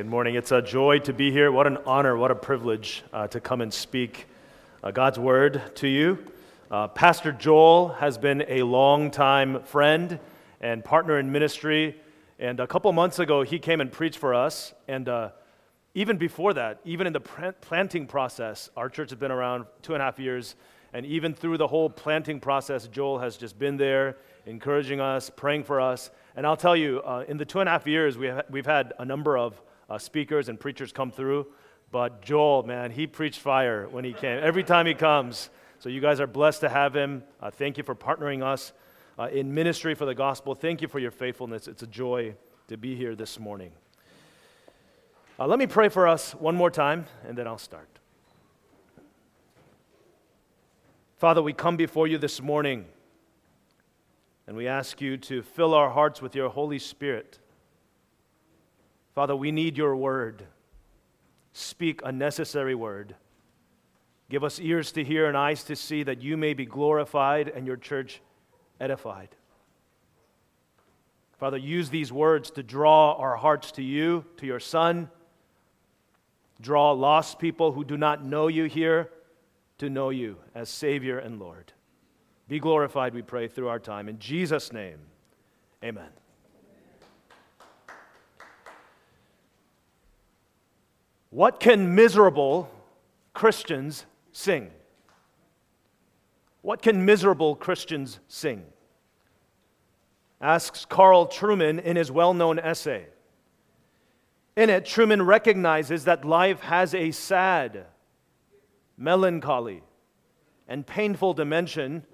[0.00, 0.34] Good morning.
[0.34, 1.52] It's a joy to be here.
[1.52, 4.26] What an honor, what a privilege uh, to come and speak
[4.82, 6.26] uh, God's word to you.
[6.70, 10.18] Uh, Pastor Joel has been a long-time friend
[10.62, 12.00] and partner in ministry.
[12.38, 14.72] And a couple months ago, he came and preached for us.
[14.88, 15.32] And uh,
[15.92, 20.00] even before that, even in the planting process, our church has been around two and
[20.00, 20.56] a half years.
[20.94, 25.64] And even through the whole planting process, Joel has just been there, encouraging us, praying
[25.64, 26.10] for us.
[26.36, 28.64] And I'll tell you, uh, in the two and a half years, we have, we've
[28.64, 29.60] had a number of
[29.90, 31.46] uh, speakers and preachers come through.
[31.90, 34.38] But Joel, man, he preached fire when he came.
[34.42, 35.50] Every time he comes.
[35.80, 37.24] So you guys are blessed to have him.
[37.40, 38.72] Uh, thank you for partnering us
[39.18, 40.54] uh, in ministry for the gospel.
[40.54, 41.66] Thank you for your faithfulness.
[41.66, 42.36] It's a joy
[42.68, 43.72] to be here this morning.
[45.38, 47.88] Uh, let me pray for us one more time, and then I'll start.
[51.16, 52.84] Father, we come before you this morning,
[54.46, 57.38] and we ask you to fill our hearts with your Holy Spirit
[59.20, 60.46] Father, we need your word.
[61.52, 63.14] Speak a necessary word.
[64.30, 67.66] Give us ears to hear and eyes to see that you may be glorified and
[67.66, 68.22] your church
[68.80, 69.28] edified.
[71.38, 75.10] Father, use these words to draw our hearts to you, to your Son.
[76.62, 79.10] Draw lost people who do not know you here
[79.76, 81.74] to know you as Savior and Lord.
[82.48, 84.08] Be glorified, we pray, through our time.
[84.08, 85.00] In Jesus' name,
[85.84, 86.08] amen.
[91.30, 92.68] What can miserable
[93.32, 94.70] Christians sing?
[96.62, 98.64] What can miserable Christians sing?
[100.40, 103.06] Asks Carl Trueman in his well known essay.
[104.56, 107.86] In it, Trueman recognizes that life has a sad,
[108.98, 109.82] melancholy,
[110.68, 112.04] and painful dimension,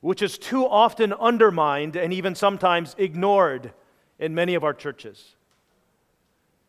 [0.00, 3.72] which is too often undermined and even sometimes ignored
[4.18, 5.34] in many of our churches.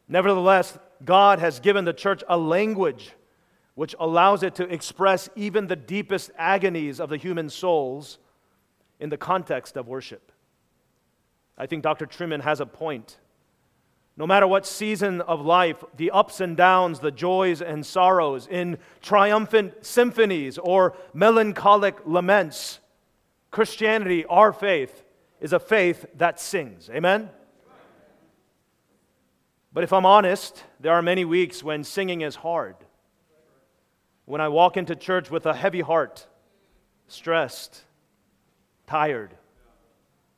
[0.08, 3.12] Nevertheless, God has given the church a language
[3.76, 8.18] which allows it to express even the deepest agonies of the human souls
[9.00, 10.32] in the context of worship.
[11.58, 12.06] I think Dr.
[12.06, 13.18] Trueman has a point.
[14.16, 18.80] No matter what season of life, the ups and downs, the joys and sorrows, in
[19.02, 22.80] triumphant symphonies or melancholic laments,
[23.52, 25.04] Christianity, our faith,
[25.40, 26.90] is a faith that sings.
[26.90, 27.30] Amen?
[29.78, 32.78] But if I'm honest, there are many weeks when singing is hard.
[34.26, 36.26] When I walk into church with a heavy heart,
[37.08, 37.84] stressed,
[38.88, 39.36] tired,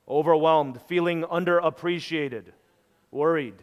[0.10, 2.48] overwhelmed, feeling underappreciated,
[3.12, 3.56] worried,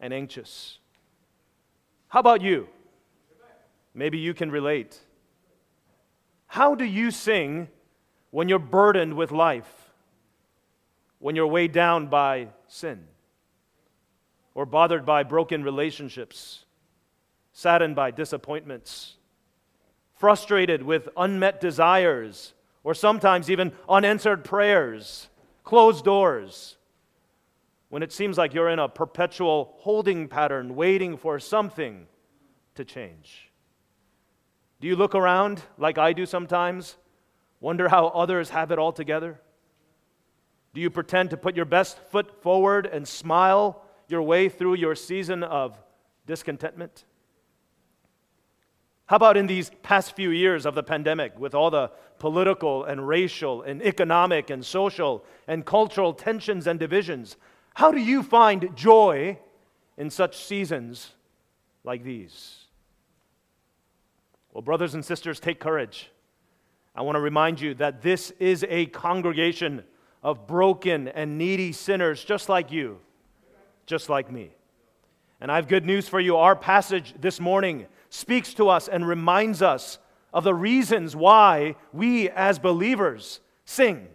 [0.00, 0.80] and anxious.
[2.08, 2.68] How about you?
[3.94, 4.98] Maybe you can relate.
[6.48, 7.68] How do you sing
[8.32, 9.92] when you're burdened with life?
[11.20, 13.06] When you're weighed down by sin?
[14.58, 16.64] Or bothered by broken relationships,
[17.52, 19.14] saddened by disappointments,
[20.16, 25.28] frustrated with unmet desires, or sometimes even unanswered prayers,
[25.62, 26.76] closed doors,
[27.88, 32.08] when it seems like you're in a perpetual holding pattern, waiting for something
[32.74, 33.52] to change.
[34.80, 36.96] Do you look around like I do sometimes?
[37.60, 39.40] Wonder how others have it all together?
[40.74, 44.94] Do you pretend to put your best foot forward and smile your way through your
[44.94, 45.78] season of
[46.26, 47.04] discontentment?
[49.06, 53.08] How about in these past few years of the pandemic with all the political and
[53.08, 57.36] racial and economic and social and cultural tensions and divisions?
[57.74, 59.38] How do you find joy
[59.96, 61.12] in such seasons
[61.84, 62.64] like these?
[64.52, 66.10] Well, brothers and sisters, take courage.
[66.94, 69.84] I want to remind you that this is a congregation
[70.22, 72.98] of broken and needy sinners just like you
[73.88, 74.50] just like me.
[75.40, 76.36] And I have good news for you.
[76.36, 79.98] Our passage this morning speaks to us and reminds us
[80.32, 84.06] of the reasons why we as believers sing.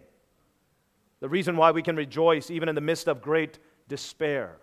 [1.20, 3.58] The reason why we can rejoice even in the midst of great
[3.88, 4.58] despair.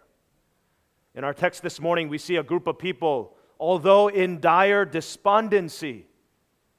[1.13, 6.05] In our text this morning, we see a group of people, although in dire despondency,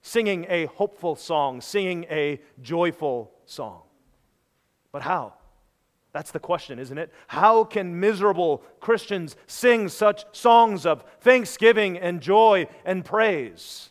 [0.01, 3.83] singing a hopeful song, singing a joyful song.
[4.91, 5.35] But how?
[6.13, 7.11] That's the question, isn't it?
[7.27, 13.91] How can miserable Christians sing such songs of thanksgiving and joy and praise?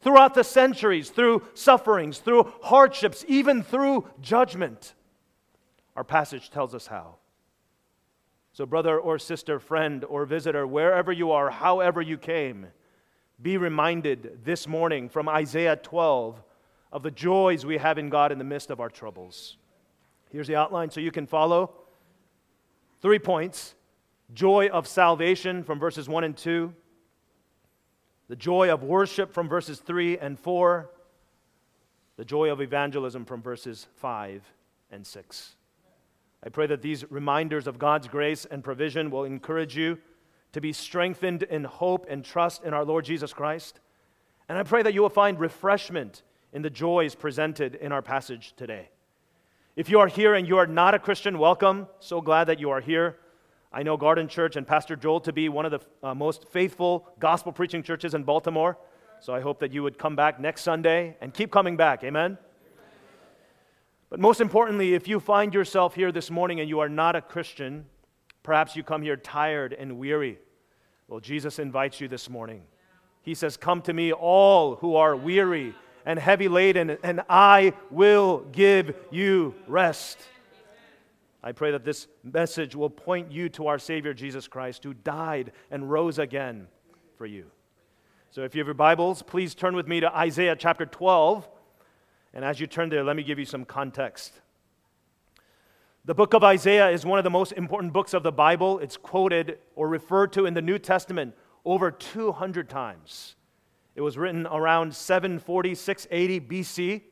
[0.00, 4.94] Throughout the centuries, through sufferings, through hardships, even through judgment.
[5.96, 7.16] Our passage tells us how.
[8.52, 12.66] So, brother or sister, friend or visitor, wherever you are, however you came,
[13.40, 16.40] be reminded this morning from Isaiah 12
[16.92, 19.56] of the joys we have in God in the midst of our troubles.
[20.32, 21.74] Here's the outline so you can follow.
[23.02, 23.74] Three points
[24.32, 26.72] joy of salvation from verses 1 and 2,
[28.28, 30.90] the joy of worship from verses 3 and 4,
[32.16, 34.42] the joy of evangelism from verses 5
[34.90, 35.56] and 6.
[36.42, 39.98] I pray that these reminders of God's grace and provision will encourage you
[40.52, 43.80] to be strengthened in hope and trust in our Lord Jesus Christ.
[44.48, 46.22] And I pray that you will find refreshment
[46.54, 48.88] in the joys presented in our passage today.
[49.74, 51.86] If you are here and you are not a Christian, welcome.
[51.98, 53.16] So glad that you are here.
[53.72, 57.08] I know Garden Church and Pastor Joel to be one of the uh, most faithful
[57.18, 58.76] gospel preaching churches in Baltimore.
[59.20, 62.04] So I hope that you would come back next Sunday and keep coming back.
[62.04, 62.36] Amen.
[64.10, 67.22] But most importantly, if you find yourself here this morning and you are not a
[67.22, 67.86] Christian,
[68.42, 70.38] perhaps you come here tired and weary.
[71.08, 72.60] Well, Jesus invites you this morning.
[73.22, 78.46] He says, Come to me, all who are weary and heavy laden, and I will
[78.52, 80.18] give you rest.
[81.42, 85.52] I pray that this message will point you to our Savior Jesus Christ, who died
[85.70, 86.68] and rose again
[87.18, 87.46] for you.
[88.30, 91.48] So if you have your Bibles, please turn with me to Isaiah chapter 12.
[92.32, 94.32] And as you turn there, let me give you some context.
[96.04, 98.78] The book of Isaiah is one of the most important books of the Bible.
[98.78, 101.34] It's quoted or referred to in the New Testament
[101.64, 103.36] over 200 times.
[103.94, 107.02] It was written around 740, 680 BC.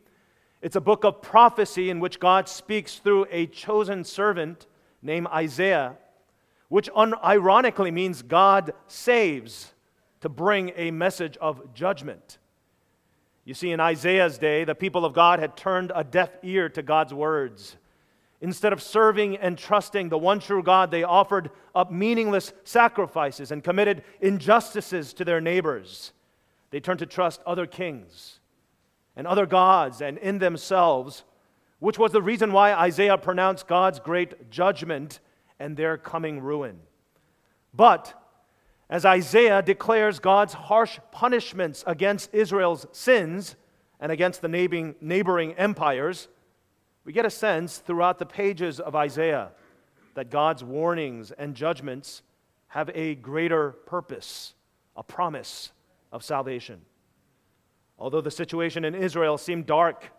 [0.62, 4.67] It's a book of prophecy in which God speaks through a chosen servant
[5.03, 5.97] named Isaiah,
[6.69, 9.73] which unironically means God saves
[10.21, 12.38] to bring a message of judgment.
[13.44, 16.83] You see, in Isaiah's day, the people of God had turned a deaf ear to
[16.83, 17.76] God's words.
[18.43, 23.65] Instead of serving and trusting the one true God, they offered up meaningless sacrifices and
[23.65, 26.12] committed injustices to their neighbors.
[26.70, 28.40] They turned to trust other kings
[29.17, 31.25] and other gods and in themselves,
[31.78, 35.20] which was the reason why Isaiah pronounced God's great judgment
[35.58, 36.78] and their coming ruin.
[37.75, 38.14] But
[38.88, 43.56] as Isaiah declares God's harsh punishments against Israel's sins
[44.00, 46.28] and against the neighboring empires,
[47.05, 49.50] we get a sense throughout the pages of Isaiah
[50.14, 52.23] that God's warnings and judgments
[52.69, 54.55] have a greater purpose,
[54.96, 55.73] a promise
[56.12, 56.81] of salvation.
[57.99, 60.11] Although the situation in Israel seemed dark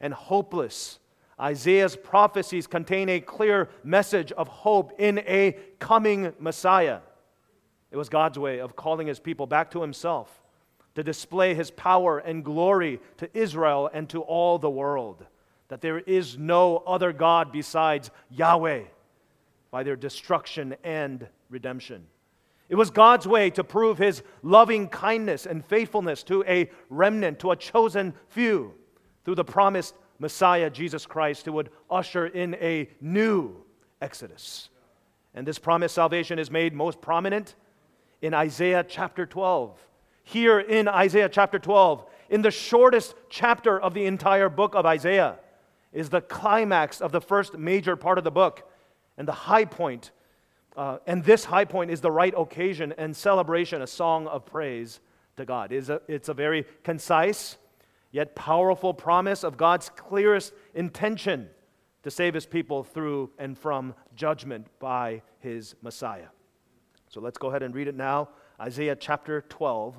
[0.00, 0.98] and hopeless,
[1.40, 7.00] Isaiah's prophecies contain a clear message of hope in a coming Messiah.
[7.90, 10.42] It was God's way of calling his people back to himself
[10.96, 15.24] to display his power and glory to Israel and to all the world.
[15.68, 18.84] That there is no other God besides Yahweh
[19.70, 22.06] by their destruction and redemption.
[22.68, 27.52] It was God's way to prove his loving kindness and faithfulness to a remnant, to
[27.52, 28.74] a chosen few,
[29.24, 33.56] through the promised Messiah, Jesus Christ, who would usher in a new
[34.00, 34.68] Exodus.
[35.34, 37.54] And this promised salvation is made most prominent
[38.22, 39.78] in Isaiah chapter 12.
[40.24, 45.36] Here in Isaiah chapter 12, in the shortest chapter of the entire book of Isaiah,
[45.92, 48.68] is the climax of the first major part of the book
[49.16, 50.10] and the high point.
[50.76, 55.00] Uh, and this high point is the right occasion and celebration, a song of praise
[55.36, 55.72] to God.
[55.72, 57.56] It's a, it's a very concise
[58.12, 61.48] yet powerful promise of God's clearest intention
[62.02, 66.28] to save his people through and from judgment by his Messiah.
[67.08, 68.28] So let's go ahead and read it now.
[68.60, 69.96] Isaiah chapter 12,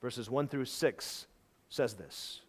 [0.00, 1.26] verses 1 through 6
[1.68, 2.40] says this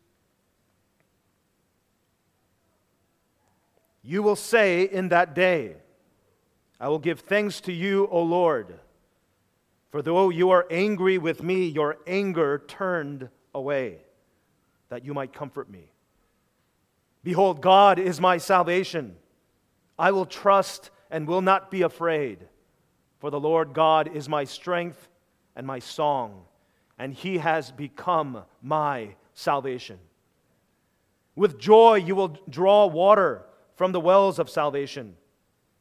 [4.03, 5.75] You will say in that day,
[6.81, 8.79] I will give thanks to you, O Lord.
[9.91, 13.97] For though you are angry with me, your anger turned away,
[14.89, 15.91] that you might comfort me.
[17.23, 19.15] Behold, God is my salvation.
[19.99, 22.39] I will trust and will not be afraid.
[23.19, 25.07] For the Lord God is my strength
[25.55, 26.45] and my song,
[26.97, 29.99] and he has become my salvation.
[31.35, 33.43] With joy you will draw water
[33.75, 35.15] from the wells of salvation,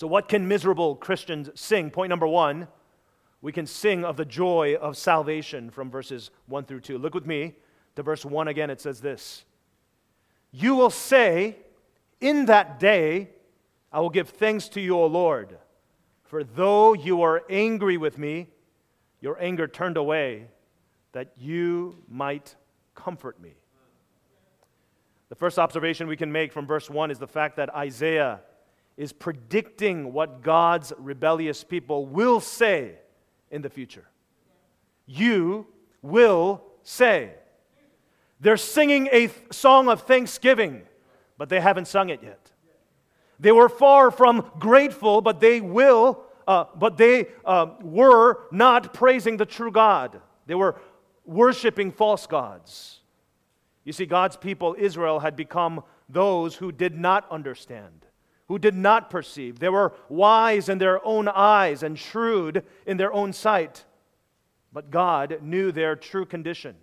[0.00, 1.90] So, what can miserable Christians sing?
[1.90, 2.68] Point number one,
[3.42, 6.96] we can sing of the joy of salvation from verses 1 through 2.
[6.96, 7.56] Look with me
[7.96, 8.70] to verse 1 again.
[8.70, 9.44] It says this
[10.52, 11.58] You will say,
[12.18, 13.28] In that day,
[13.92, 15.58] I will give thanks to you, O Lord,
[16.22, 18.48] for though you are angry with me,
[19.20, 20.46] your anger turned away
[21.12, 22.56] that you might
[22.94, 23.52] comfort me.
[25.28, 28.40] The first observation we can make from verse 1 is the fact that Isaiah
[29.00, 32.96] is predicting what God's rebellious people will say
[33.50, 34.06] in the future.
[35.06, 35.66] You
[36.02, 37.30] will say.
[38.40, 40.82] They're singing a th- song of thanksgiving,
[41.38, 42.50] but they haven't sung it yet.
[43.38, 49.38] They were far from grateful, but they will, uh, but they uh, were not praising
[49.38, 50.20] the true God.
[50.44, 50.78] They were
[51.24, 53.00] worshiping false gods.
[53.84, 58.04] You see, God's people, Israel, had become those who did not understand,
[58.50, 59.60] who did not perceive.
[59.60, 63.84] They were wise in their own eyes and shrewd in their own sight.
[64.72, 66.74] But God knew their true condition.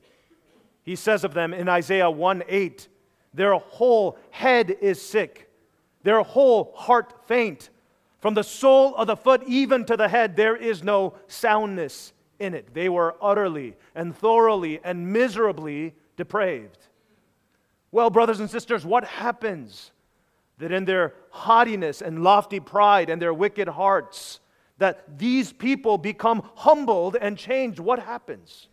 [0.84, 2.88] He says of them in Isaiah 1 8,
[3.34, 5.52] their whole head is sick,
[6.04, 7.70] their whole heart faint.
[8.22, 12.54] From the sole of the foot even to the head, there is no soundness in
[12.54, 12.74] it.
[12.74, 16.78] They were utterly and thoroughly and miserably depraved.
[17.92, 19.92] Well, brothers and sisters, what happens
[20.58, 24.40] that in their haughtiness and lofty pride and their wicked hearts,
[24.78, 27.80] that these people become humbled and changed?
[27.80, 28.68] What happens?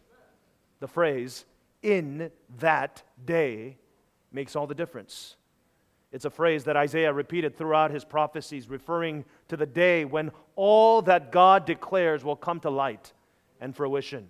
[0.80, 1.44] The phrase,
[1.82, 3.76] in that day,
[4.32, 5.36] makes all the difference.
[6.12, 11.02] It's a phrase that Isaiah repeated throughout his prophecies, referring to the day when all
[11.02, 13.12] that God declares will come to light
[13.60, 14.28] and fruition.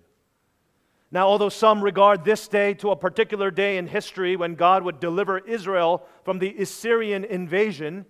[1.11, 4.99] Now, although some regard this day to a particular day in history when God would
[4.99, 8.05] deliver Israel from the Assyrian invasion,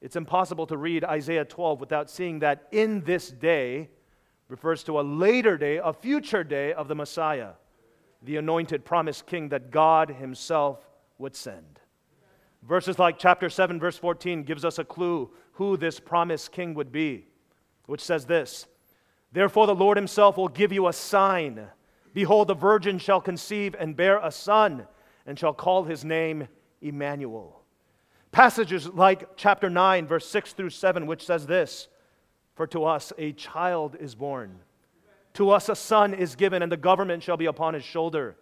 [0.00, 3.88] it's impossible to read Isaiah 12 without seeing that in this day
[4.48, 7.52] refers to a later day, a future day of the Messiah,
[8.22, 10.86] the anointed promised king that God himself
[11.18, 11.80] would send.
[12.62, 16.92] Verses like chapter 7, verse 14 gives us a clue who this promised king would
[16.92, 17.26] be,
[17.86, 18.66] which says this
[19.32, 21.66] Therefore, the Lord himself will give you a sign.
[22.14, 24.86] Behold, the virgin shall conceive and bear a son,
[25.26, 26.48] and shall call his name
[26.80, 27.60] Emmanuel.
[28.32, 31.88] Passages like chapter 9, verse 6 through 7, which says this
[32.54, 34.60] For to us a child is born,
[35.34, 38.36] to us a son is given, and the government shall be upon his shoulder,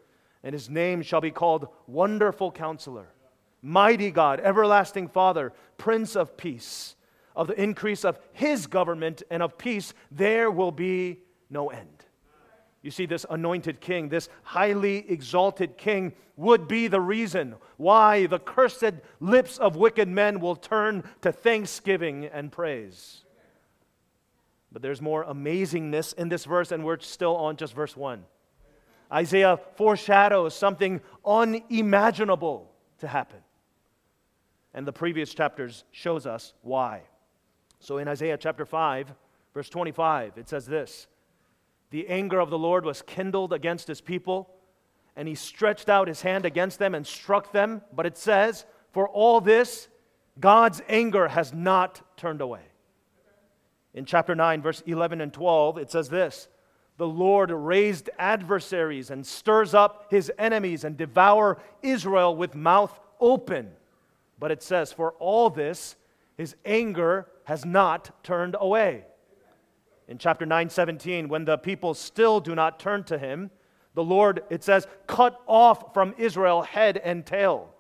[0.45, 3.09] and his name shall be called Wonderful Counselor,
[3.63, 6.97] Mighty God, Everlasting Father, Prince of Peace
[7.35, 12.02] of the increase of his government and of peace, there will be no end.
[12.83, 18.39] You see, this anointed king, this highly exalted king, would be the reason why the
[18.39, 23.25] cursed lips of wicked men will turn to thanksgiving and praise.
[24.73, 28.25] But there's more amazingness in this verse, and we're still on just verse 1.
[29.13, 33.41] Isaiah foreshadows something unimaginable to happen.
[34.75, 37.03] And the previous chapters shows us why.
[37.79, 39.13] So in Isaiah chapter 5,
[39.53, 41.07] verse 25, it says this
[41.93, 44.49] The anger of the Lord was kindled against his people,
[45.15, 47.83] and he stretched out his hand against them and struck them.
[47.95, 49.89] But it says, For all this,
[50.41, 52.63] God's anger has not turned away.
[53.93, 56.49] In chapter 9, verse 11 and 12, it says this
[56.97, 63.71] The Lord raised adversaries and stirs up his enemies and devour Israel with mouth open.
[64.39, 65.97] But it says, For all this,
[66.39, 69.05] his anger has not turned away.
[70.13, 73.51] In chapter 9, 17, when the people still do not turn to him,
[73.95, 77.73] the Lord, it says, cut off from Israel head and tail.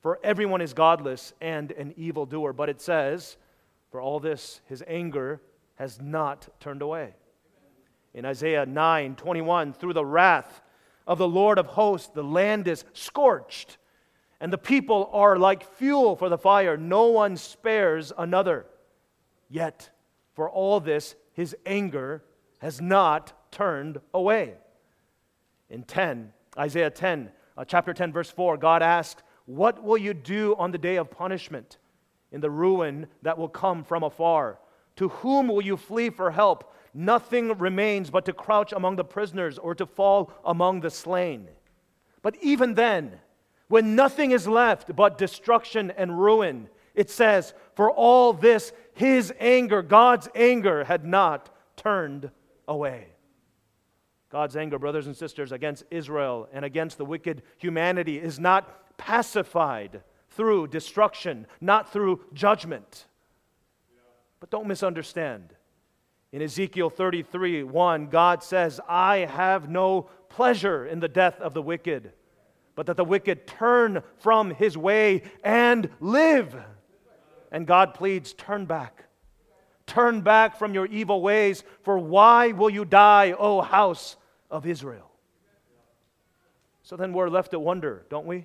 [0.00, 2.54] For everyone is godless and an evildoer.
[2.54, 3.36] But it says,
[3.90, 5.42] for all this, his anger
[5.74, 7.12] has not turned away.
[8.14, 10.62] In Isaiah 9, 21, through the wrath
[11.06, 13.76] of the Lord of hosts, the land is scorched,
[14.40, 16.78] and the people are like fuel for the fire.
[16.78, 18.64] No one spares another.
[19.50, 19.90] Yet,
[20.32, 22.24] for all this, his anger
[22.60, 24.54] has not turned away.
[25.68, 30.56] In 10, Isaiah 10, uh, chapter 10, verse 4, God asked, What will you do
[30.58, 31.76] on the day of punishment,
[32.32, 34.58] in the ruin that will come from afar?
[34.96, 36.72] To whom will you flee for help?
[36.94, 41.48] Nothing remains but to crouch among the prisoners or to fall among the slain.
[42.22, 43.20] But even then,
[43.68, 49.82] when nothing is left but destruction and ruin, it says, For all this, his anger,
[49.82, 52.30] God's anger, had not turned
[52.66, 53.08] away.
[54.30, 60.02] God's anger, brothers and sisters, against Israel and against the wicked humanity is not pacified
[60.30, 63.06] through destruction, not through judgment.
[64.40, 65.54] But don't misunderstand.
[66.32, 71.62] In Ezekiel 33 1, God says, I have no pleasure in the death of the
[71.62, 72.12] wicked,
[72.74, 76.56] but that the wicked turn from his way and live.
[77.56, 79.04] And God pleads, turn back.
[79.86, 84.18] Turn back from your evil ways, for why will you die, O house
[84.50, 85.10] of Israel?
[86.82, 88.44] So then we're left to wonder, don't we?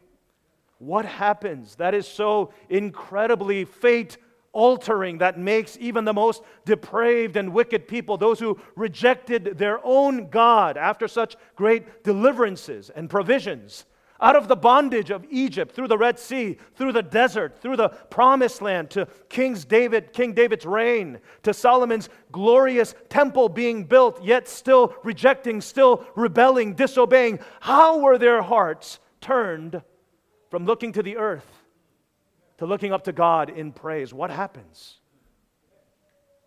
[0.80, 4.15] What happens that is so incredibly fate
[4.53, 10.30] altering that makes even the most depraved and wicked people, those who rejected their own
[10.30, 13.84] God after such great deliverances and provisions,
[14.21, 17.89] out of the bondage of Egypt, through the Red Sea, through the desert, through the
[17.89, 24.47] promised land, to King's David, King David's reign, to Solomon's glorious temple being built, yet
[24.47, 27.39] still rejecting, still rebelling, disobeying.
[27.59, 29.81] How were their hearts turned
[30.49, 31.47] from looking to the earth
[32.59, 34.13] to looking up to God in praise?
[34.13, 34.99] What happens?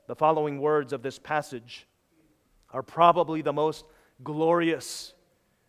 [0.07, 1.87] The following words of this passage
[2.71, 3.85] are probably the most
[4.23, 5.15] glorious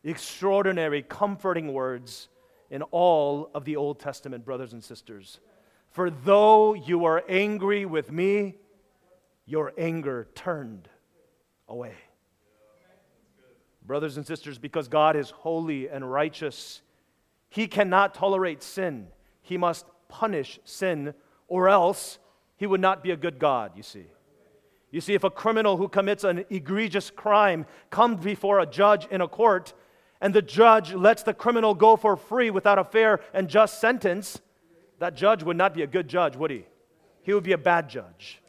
[0.05, 2.29] extraordinary, comforting words
[2.69, 5.39] in all of the Old Testament, brothers and sisters.
[5.89, 8.55] For though you are angry with me,
[9.45, 10.89] your anger turned
[11.67, 11.95] away.
[13.85, 16.81] Brothers and sisters, because God is holy and righteous,
[17.49, 19.07] He cannot tolerate sin.
[19.41, 21.13] He must punish sin,
[21.47, 22.17] or else
[22.57, 24.05] He would not be a good God, you see.
[24.91, 29.21] You see, if a criminal who commits an egregious crime comes before a judge in
[29.21, 29.73] a court,
[30.25, 34.41] and the judge lets the criminal go for free without a fair and just sentence,
[34.97, 36.65] that judge would not be a good judge, would he?
[37.21, 38.41] He would be a bad judge.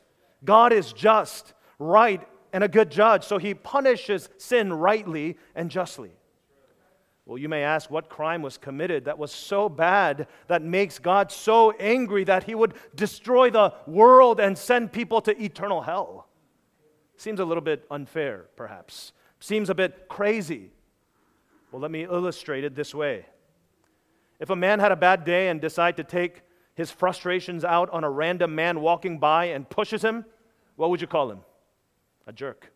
[0.42, 6.12] God is just, right, and a good judge, so he punishes sin rightly and justly.
[7.26, 11.30] Well, you may ask what crime was committed that was so bad that makes God
[11.30, 16.26] so angry that he would destroy the world and send people to eternal hell.
[17.18, 19.12] Seems a little bit unfair, perhaps.
[19.40, 20.70] Seems a bit crazy.
[21.76, 23.26] Well, let me illustrate it this way.
[24.40, 26.40] If a man had a bad day and decided to take
[26.74, 30.24] his frustrations out on a random man walking by and pushes him,
[30.76, 31.40] what would you call him?
[32.26, 32.72] A jerk.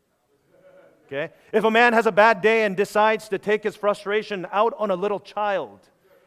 [1.06, 1.32] Okay?
[1.50, 4.90] If a man has a bad day and decides to take his frustration out on
[4.90, 5.80] a little child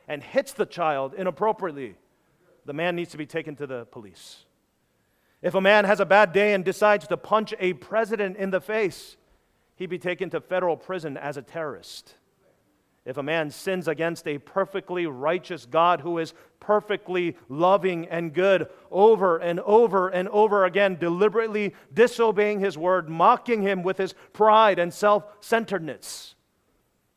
[0.08, 1.94] and hits the child inappropriately,
[2.66, 4.46] the man needs to be taken to the police.
[5.44, 8.62] If a man has a bad day and decides to punch a president in the
[8.62, 9.16] face,
[9.76, 12.16] he'd be taken to federal prison as a terrorist.
[13.06, 18.68] If a man sins against a perfectly righteous God who is perfectly loving and good
[18.90, 24.80] over and over and over again, deliberately disobeying his word, mocking him with his pride
[24.80, 26.36] and self centeredness,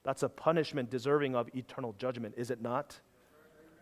[0.03, 3.01] that's a punishment deserving of eternal judgment, is it not?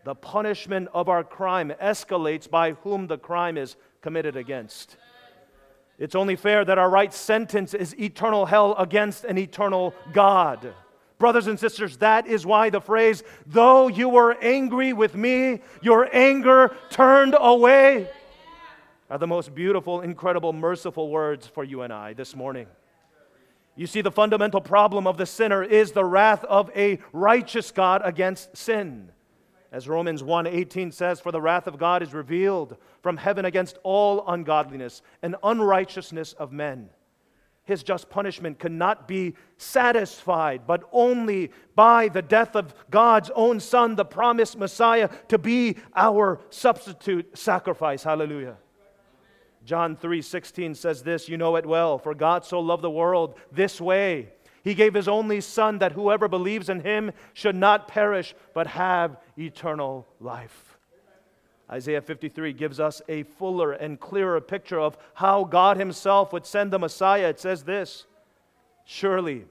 [0.04, 4.98] The punishment of our crime escalates by whom the crime is committed against.
[5.98, 10.74] It's only fair that our right sentence is eternal hell against an eternal God.
[11.24, 16.06] Brothers and sisters, that is why the phrase, though you were angry with me, your
[16.14, 18.10] anger turned away,
[19.08, 22.66] are the most beautiful, incredible, merciful words for you and I this morning.
[23.74, 28.02] You see, the fundamental problem of the sinner is the wrath of a righteous God
[28.04, 29.10] against sin.
[29.72, 34.28] As Romans 1:18 says, for the wrath of God is revealed from heaven against all
[34.28, 36.90] ungodliness and unrighteousness of men
[37.64, 43.96] his just punishment cannot be satisfied, but only by the death of God's own Son,
[43.96, 48.04] the promised Messiah, to be our substitute sacrifice.
[48.04, 48.56] Hallelujah.
[49.64, 53.80] John 3:16 says this, you know it well, for God so loved the world this
[53.80, 54.28] way.
[54.62, 59.16] He gave his only son that whoever believes in him should not perish but have
[59.38, 60.73] eternal life.
[61.74, 66.70] Isaiah 53 gives us a fuller and clearer picture of how God Himself would send
[66.70, 67.30] the Messiah.
[67.30, 68.06] It says this
[68.84, 69.46] Surely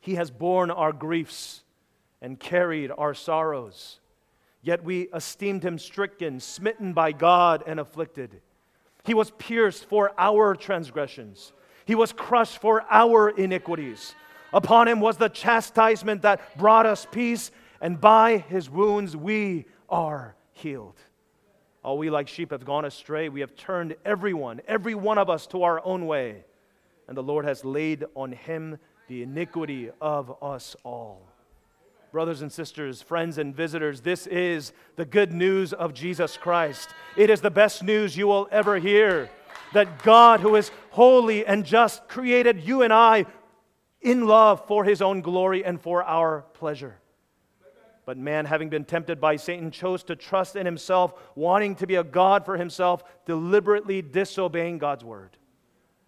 [0.00, 1.62] He has borne our griefs
[2.22, 4.00] and carried our sorrows.
[4.62, 8.40] Yet we esteemed Him stricken, smitten by God, and afflicted.
[9.04, 11.52] He was pierced for our transgressions,
[11.84, 14.14] He was crushed for our iniquities.
[14.54, 17.50] Upon Him was the chastisement that brought us peace,
[17.82, 20.98] and by His wounds we are healed.
[21.86, 23.28] All we like sheep have gone astray.
[23.28, 26.42] We have turned everyone, every one of us, to our own way.
[27.06, 31.28] And the Lord has laid on him the iniquity of us all.
[32.10, 36.88] Brothers and sisters, friends and visitors, this is the good news of Jesus Christ.
[37.16, 39.30] It is the best news you will ever hear
[39.72, 43.26] that God, who is holy and just, created you and I
[44.00, 46.96] in love for his own glory and for our pleasure.
[48.06, 51.96] But man, having been tempted by Satan, chose to trust in himself, wanting to be
[51.96, 55.36] a God for himself, deliberately disobeying God's word.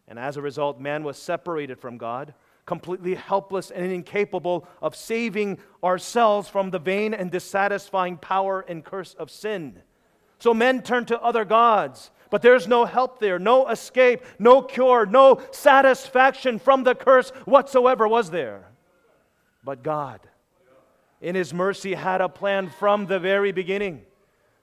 [0.06, 2.34] And as a result, man was separated from God,
[2.66, 9.14] completely helpless and incapable of saving ourselves from the vain and dissatisfying power and curse
[9.14, 9.82] of sin.
[10.38, 15.06] So men turned to other gods, But there's no help there, no escape, no cure,
[15.06, 18.68] no satisfaction from the curse whatsoever was there.
[19.64, 20.20] But God,
[21.20, 24.02] in His mercy, had a plan from the very beginning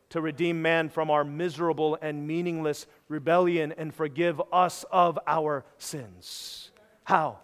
[0.09, 6.71] to redeem man from our miserable and meaningless rebellion and forgive us of our sins.
[7.03, 7.39] How?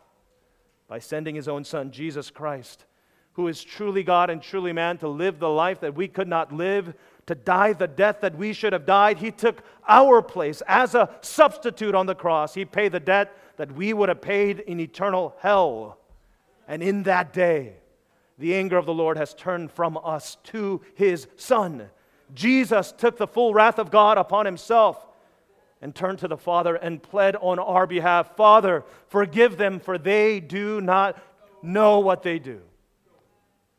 [0.88, 2.86] By sending His own Son, Jesus Christ,
[3.34, 6.52] who is truly God and truly man, to live the life that we could not
[6.52, 6.94] live
[7.28, 9.18] to die the death that we should have died.
[9.18, 12.54] He took our place as a substitute on the cross.
[12.54, 15.98] He paid the debt that we would have paid in eternal hell.
[16.68, 17.76] And in that day,
[18.42, 21.90] the anger of the Lord has turned from us to his Son.
[22.34, 25.06] Jesus took the full wrath of God upon himself
[25.80, 30.40] and turned to the Father and pled on our behalf Father, forgive them, for they
[30.40, 31.22] do not
[31.62, 32.62] know what they do.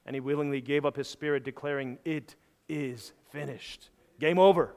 [0.07, 2.37] And he willingly gave up his spirit, declaring, It
[2.69, 3.91] is finished.
[4.21, 4.75] Game over.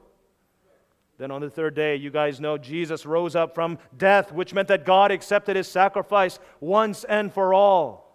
[1.18, 4.68] Then on the third day, you guys know Jesus rose up from death, which meant
[4.68, 8.05] that God accepted his sacrifice once and for all,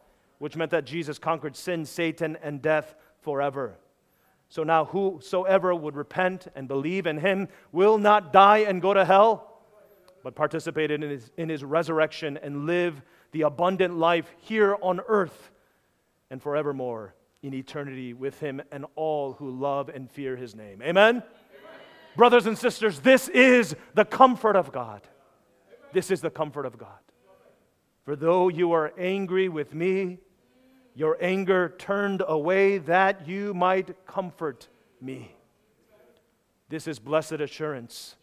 [0.42, 3.78] which meant that Jesus conquered sin, Satan, and death forever.
[4.50, 9.06] So now, whosoever would repent and believe in him will not die and go to
[9.06, 9.62] hell,
[10.24, 15.52] but participate in his, in his resurrection and live the abundant life here on earth
[16.32, 20.82] and forevermore in eternity with him and all who love and fear his name.
[20.82, 21.18] Amen?
[21.18, 21.24] Amen?
[22.16, 25.04] Brothers and sisters, this is the comfort of God.
[25.94, 26.98] This is the comfort of God.
[28.06, 30.18] For though you are angry with me,
[30.96, 34.68] your anger turned away that you might comfort
[35.00, 35.36] me.
[36.70, 38.16] This is blessed assurance.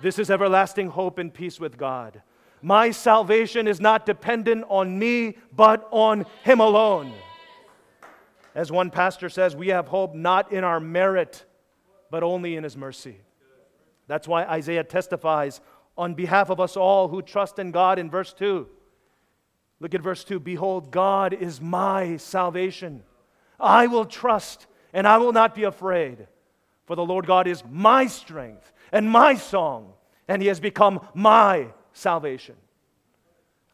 [0.00, 2.22] This is everlasting hope and peace with God.
[2.60, 7.12] My salvation is not dependent on me, but on Him alone.
[8.54, 11.44] As one pastor says, we have hope not in our merit,
[12.10, 13.16] but only in his mercy.
[14.06, 15.60] That's why Isaiah testifies
[15.96, 18.68] on behalf of us all who trust in God in verse 2.
[19.82, 23.02] Look at verse 2 Behold, God is my salvation.
[23.58, 26.28] I will trust and I will not be afraid,
[26.86, 29.92] for the Lord God is my strength and my song,
[30.28, 32.54] and he has become my salvation.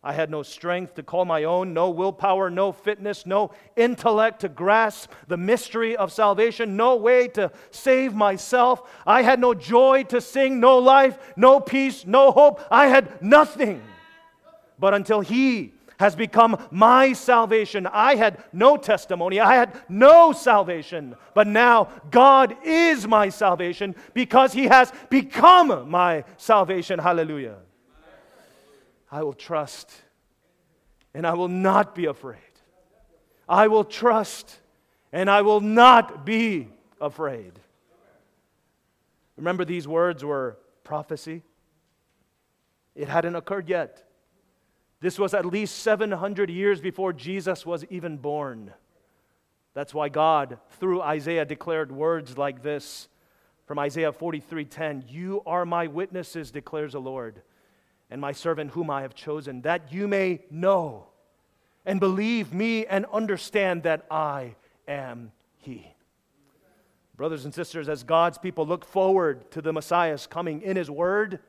[0.02, 4.48] I had no strength to call my own, no willpower, no fitness, no intellect to
[4.48, 8.88] grasp the mystery of salvation, no way to save myself.
[9.06, 12.62] I had no joy to sing, no life, no peace, no hope.
[12.70, 13.82] I had nothing.
[14.78, 21.16] But until He has become my salvation, I had no testimony, I had no salvation.
[21.34, 26.98] But now God is my salvation because He has become my salvation.
[26.98, 27.56] Hallelujah.
[29.10, 29.90] I will trust
[31.14, 32.38] and I will not be afraid.
[33.48, 34.58] I will trust
[35.12, 36.68] and I will not be
[37.00, 37.52] afraid.
[39.36, 41.42] Remember, these words were prophecy.
[42.94, 44.07] It hadn't occurred yet.
[45.00, 48.72] This was at least 700 years before Jesus was even born.
[49.74, 53.08] That's why God, through Isaiah, declared words like this
[53.66, 57.42] from Isaiah 43:10, "You are my witnesses," declares the Lord,
[58.10, 61.08] and my servant whom I have chosen, that you may know
[61.84, 64.56] and believe me and understand that I
[64.88, 65.94] am He.
[67.14, 71.40] Brothers and sisters, as God's people look forward to the Messiah's coming in His Word,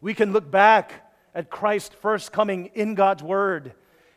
[0.00, 3.74] we can look back at Christ's first coming in God's Word.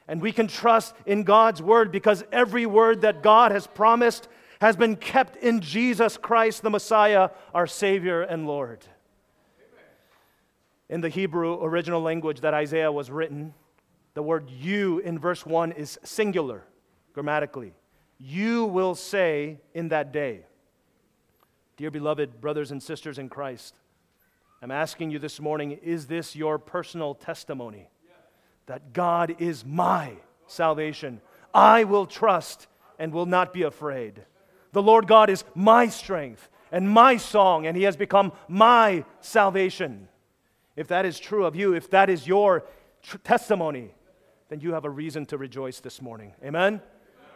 [0.08, 4.28] And we can trust in God's Word because every word that God has promised
[4.60, 8.86] has been kept in Jesus Christ, the Messiah, our Savior and Lord
[10.93, 13.56] in the Hebrew original language that Isaiah was written,
[14.13, 16.63] the word you in verse 1 is singular
[17.13, 17.73] grammatically.
[18.19, 20.45] You will say in that day,
[21.78, 23.73] Dear beloved brothers and sisters in Christ,
[24.63, 27.89] I'm asking you this morning, is this your personal testimony?
[28.67, 30.13] That God is my
[30.47, 31.19] salvation.
[31.54, 34.23] I will trust and will not be afraid.
[34.71, 40.08] The Lord God is my strength and my song, and He has become my salvation.
[40.78, 42.63] If that is true of you, if that is your
[43.02, 43.93] tr- testimony,
[44.47, 46.32] then you have a reason to rejoice this morning.
[46.41, 46.82] Amen?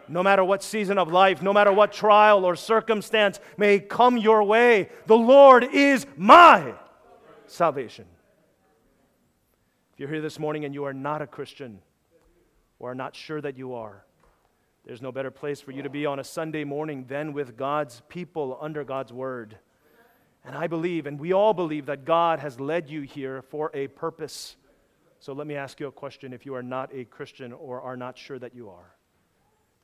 [0.07, 4.45] No matter what season of life, no matter what trial or circumstance may come your
[4.45, 6.73] way, the Lord is my
[7.47, 8.05] salvation.
[9.93, 11.79] If you're here this morning and you are not a Christian
[12.79, 14.05] or are not sure that you are,
[14.85, 18.01] there's no better place for you to be on a Sunday morning than with God's
[18.07, 19.57] people under God's word.
[20.45, 23.87] And I believe, and we all believe, that God has led you here for a
[23.87, 24.55] purpose.
[25.19, 27.97] So let me ask you a question if you are not a Christian or are
[27.97, 28.95] not sure that you are.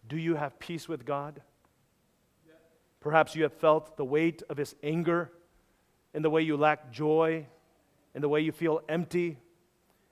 [0.08, 1.41] Do you have peace with God?
[3.02, 5.32] Perhaps you have felt the weight of His anger
[6.13, 7.45] in the way you lack joy
[8.15, 9.38] in the way you feel empty,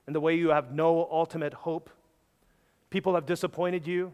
[0.07, 1.89] in the way you have no ultimate hope.
[2.89, 4.13] People have disappointed you.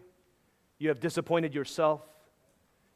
[0.79, 2.01] You have disappointed yourself.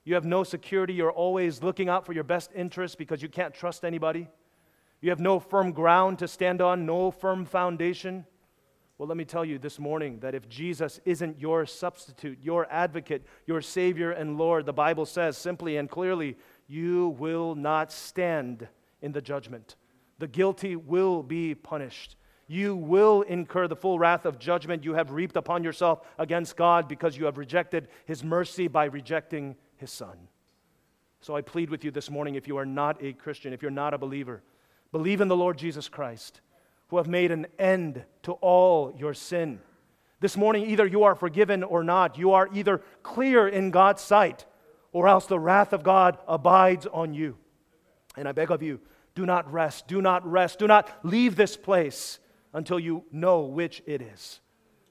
[0.04, 0.94] You have no security.
[0.94, 4.28] You're always looking out for your best interest because you can't trust anybody.
[5.02, 8.26] You have no firm ground to stand on, no firm foundation.
[8.98, 13.26] Well, let me tell you this morning that if Jesus isn't your substitute, your advocate,
[13.48, 18.68] your Savior and Lord, the Bible says simply and clearly, you will not stand
[19.02, 19.76] in the judgment.
[20.22, 22.16] The guilty will be punished.
[22.46, 26.88] You will incur the full wrath of judgment you have reaped upon yourself against God
[26.88, 30.16] because you have rejected His mercy by rejecting His Son.
[31.22, 33.72] So I plead with you this morning if you are not a Christian, if you're
[33.72, 34.44] not a believer,
[34.92, 36.42] believe in the Lord Jesus Christ,
[36.90, 39.60] who have made an end to all your sin.
[40.20, 42.20] This morning, either you are forgiven or not.
[42.20, 44.46] You are either clear in God's sight,
[44.92, 47.38] or else the wrath of God abides on you.
[48.16, 48.82] And I beg of you,
[49.16, 52.20] do not rest, do not rest, do not leave this place
[52.54, 54.40] until you know which it is.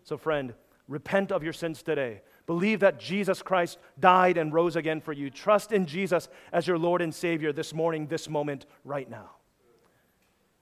[0.05, 0.55] So, friend,
[0.89, 2.23] repent of your sins today.
[2.47, 5.31] Believe that Jesus Christ died and rose again for you.
[5.31, 9.31] Trust in Jesus as your Lord and Savior this morning, this moment, right now.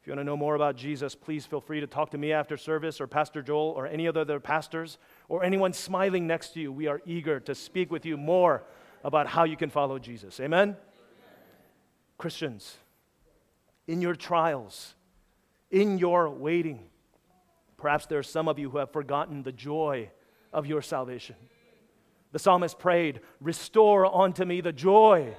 [0.01, 2.33] If you want to know more about Jesus, please feel free to talk to me
[2.33, 6.73] after service or Pastor Joel or any other pastors or anyone smiling next to you.
[6.73, 8.65] We are eager to speak with you more
[9.03, 10.41] about how you can follow Jesus.
[10.41, 10.69] Amen?
[10.69, 10.77] Amen.
[12.19, 12.77] Christians,
[13.89, 14.95] in your trials,
[15.71, 16.89] in your waiting.
[17.79, 20.11] Perhaps there are some of you who have forgotten the joy
[20.53, 21.35] of your salvation.
[22.31, 25.35] The psalmist prayed, Restore unto me the joy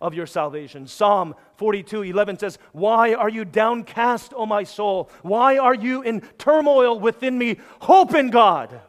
[0.00, 0.86] of your salvation.
[0.86, 5.10] Psalm 42 11 says, Why are you downcast, O my soul?
[5.20, 7.58] Why are you in turmoil within me?
[7.80, 8.80] Hope in God,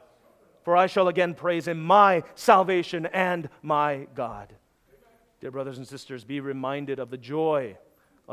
[0.63, 4.53] for I shall again praise him, my salvation and my God.
[5.41, 7.77] Dear brothers and sisters, be reminded of the joy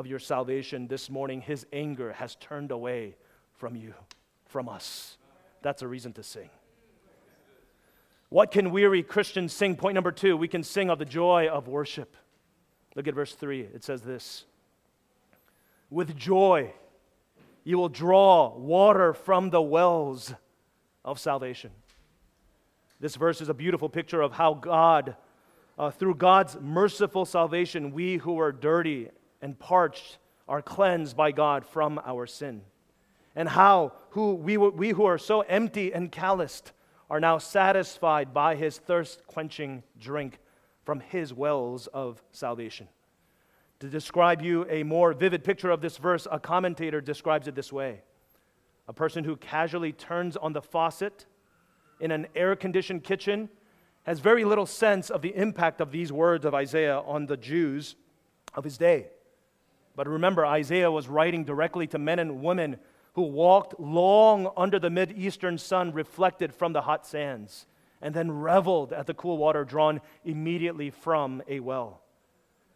[0.00, 3.14] of your salvation this morning, his anger has turned away
[3.52, 3.92] from you,
[4.46, 5.18] from us.
[5.60, 6.48] That's a reason to sing.
[8.30, 9.76] What can weary Christians sing?
[9.76, 12.16] Point number two, we can sing of the joy of worship.
[12.96, 13.60] Look at verse three.
[13.60, 14.46] It says this
[15.90, 16.72] With joy,
[17.62, 20.32] you will draw water from the wells
[21.04, 21.72] of salvation.
[23.00, 25.14] This verse is a beautiful picture of how God,
[25.78, 29.10] uh, through God's merciful salvation, we who are dirty
[29.42, 32.62] and parched are cleansed by God from our sin.
[33.36, 36.72] And how who we, we who are so empty and calloused
[37.08, 40.38] are now satisfied by his thirst quenching drink
[40.84, 42.88] from his wells of salvation.
[43.80, 47.72] To describe you a more vivid picture of this verse, a commentator describes it this
[47.72, 48.02] way
[48.88, 51.26] A person who casually turns on the faucet
[52.00, 53.48] in an air conditioned kitchen
[54.04, 57.96] has very little sense of the impact of these words of Isaiah on the Jews
[58.54, 59.08] of his day.
[60.00, 62.78] But remember, Isaiah was writing directly to men and women
[63.12, 67.66] who walked long under the Mid-Eastern sun reflected from the hot sands
[68.00, 72.00] and then reveled at the cool water drawn immediately from a well.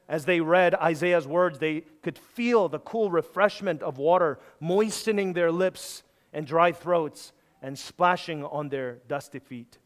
[0.06, 5.50] As they read Isaiah's words, they could feel the cool refreshment of water moistening their
[5.50, 6.02] lips
[6.34, 7.32] and dry throats
[7.62, 9.78] and splashing on their dusty feet.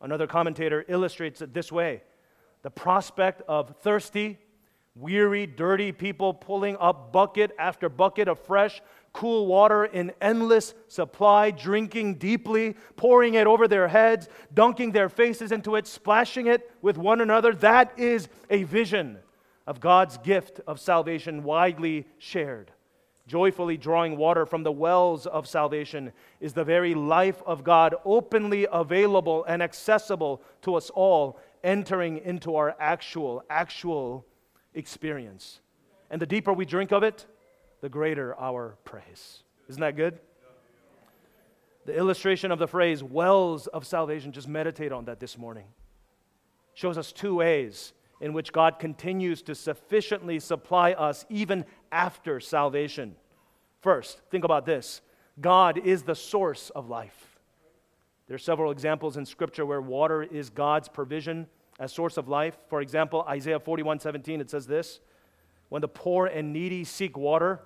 [0.00, 2.04] Another commentator illustrates it this way
[2.62, 4.38] the prospect of thirsty,
[4.98, 8.80] Weary, dirty people pulling up bucket after bucket of fresh,
[9.12, 15.52] cool water in endless supply, drinking deeply, pouring it over their heads, dunking their faces
[15.52, 17.54] into it, splashing it with one another.
[17.54, 19.18] That is a vision
[19.66, 22.72] of God's gift of salvation widely shared.
[23.26, 28.66] Joyfully drawing water from the wells of salvation is the very life of God, openly
[28.72, 34.24] available and accessible to us all, entering into our actual, actual
[34.76, 35.60] experience.
[36.10, 37.26] And the deeper we drink of it,
[37.80, 39.42] the greater our praise.
[39.68, 40.20] Isn't that good?
[41.86, 45.66] The illustration of the phrase wells of salvation, just meditate on that this morning,
[46.74, 53.14] shows us two ways in which God continues to sufficiently supply us even after salvation.
[53.80, 55.00] First, think about this
[55.40, 57.38] God is the source of life.
[58.26, 61.46] There are several examples in Scripture where water is God's provision
[61.78, 62.56] as source of life.
[62.68, 65.00] For example, Isaiah 41 17, it says this
[65.68, 67.60] When the poor and needy seek water,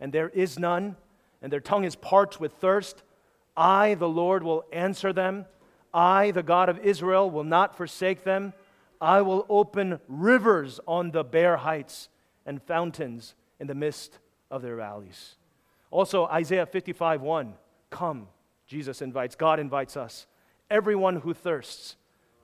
[0.00, 0.96] and there is none,
[1.42, 3.02] and their tongue is parched with thirst,
[3.56, 5.46] I, the Lord, will answer them.
[5.92, 8.52] I, the God of Israel, will not forsake them.
[9.00, 12.08] I will open rivers on the bare heights
[12.46, 14.18] and fountains in the midst
[14.50, 15.36] of their valleys.
[15.90, 17.54] Also, Isaiah 55 1,
[17.90, 18.28] come,
[18.66, 20.26] Jesus invites, God invites us.
[20.70, 21.96] Everyone who thirsts,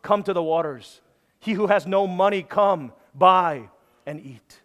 [0.07, 1.01] Come to the waters.
[1.41, 3.71] He who has no money, come, buy,
[4.07, 4.61] and eat.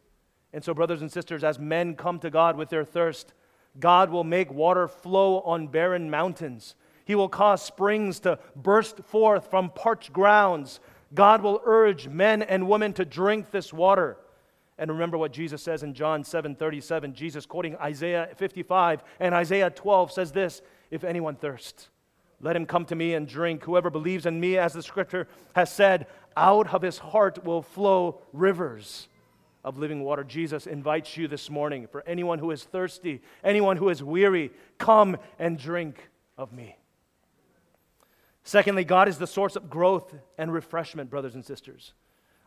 [0.53, 3.33] And so, brothers and sisters, as men come to God with their thirst,
[3.79, 6.75] God will make water flow on barren mountains.
[7.05, 10.79] He will cause springs to burst forth from parched grounds.
[11.15, 14.17] God will urge men and women to drink this water.
[14.77, 17.15] And remember what Jesus says in John 7 37.
[17.15, 21.89] Jesus quoting Isaiah 55 and Isaiah 12 says this If anyone thirsts,
[22.41, 23.63] let him come to me and drink.
[23.63, 28.21] Whoever believes in me, as the scripture has said, out of his heart will flow
[28.33, 29.07] rivers
[29.63, 30.23] of living water.
[30.23, 35.17] Jesus invites you this morning for anyone who is thirsty, anyone who is weary, come
[35.37, 36.77] and drink of me.
[38.43, 41.93] Secondly, God is the source of growth and refreshment, brothers and sisters.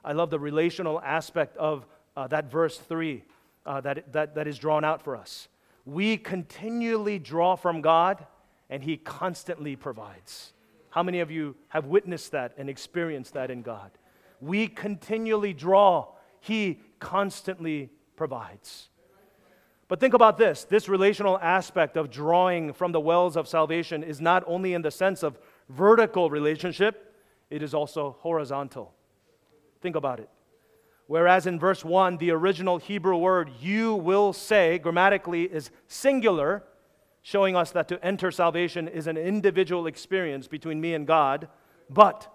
[0.04, 3.22] I love the relational aspect of uh, that verse 3
[3.64, 5.48] uh, that, that, that is drawn out for us.
[5.84, 8.26] We continually draw from God,
[8.70, 10.52] and He constantly provides.
[10.90, 13.90] How many of you have witnessed that and experienced that in God?
[14.40, 16.08] We continually draw,
[16.40, 18.88] He constantly provides.
[19.88, 24.20] But think about this this relational aspect of drawing from the wells of salvation is
[24.20, 27.14] not only in the sense of vertical relationship,
[27.50, 28.94] it is also horizontal.
[29.80, 30.30] Think about it.
[31.06, 36.64] Whereas in verse 1, the original Hebrew word you will say grammatically is singular,
[37.24, 41.48] showing us that to enter salvation is an individual experience between me and God,
[41.88, 42.30] but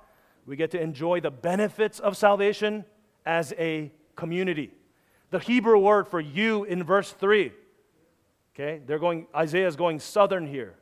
[0.47, 2.83] we get to enjoy the benefits of salvation
[3.23, 4.73] as a community.
[5.29, 7.51] The Hebrew word for you in verse 3,
[8.55, 10.73] okay, they're going, Isaiah is going southern here.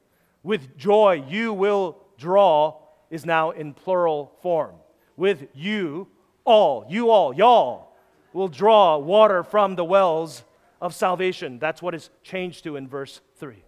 [0.41, 4.75] With joy, you will draw is now in plural form.
[5.17, 6.07] With you,
[6.45, 7.91] all, you all, y'all,
[8.31, 10.43] will draw water from the wells
[10.79, 11.59] of salvation.
[11.59, 13.65] That's what is changed to in verse 3.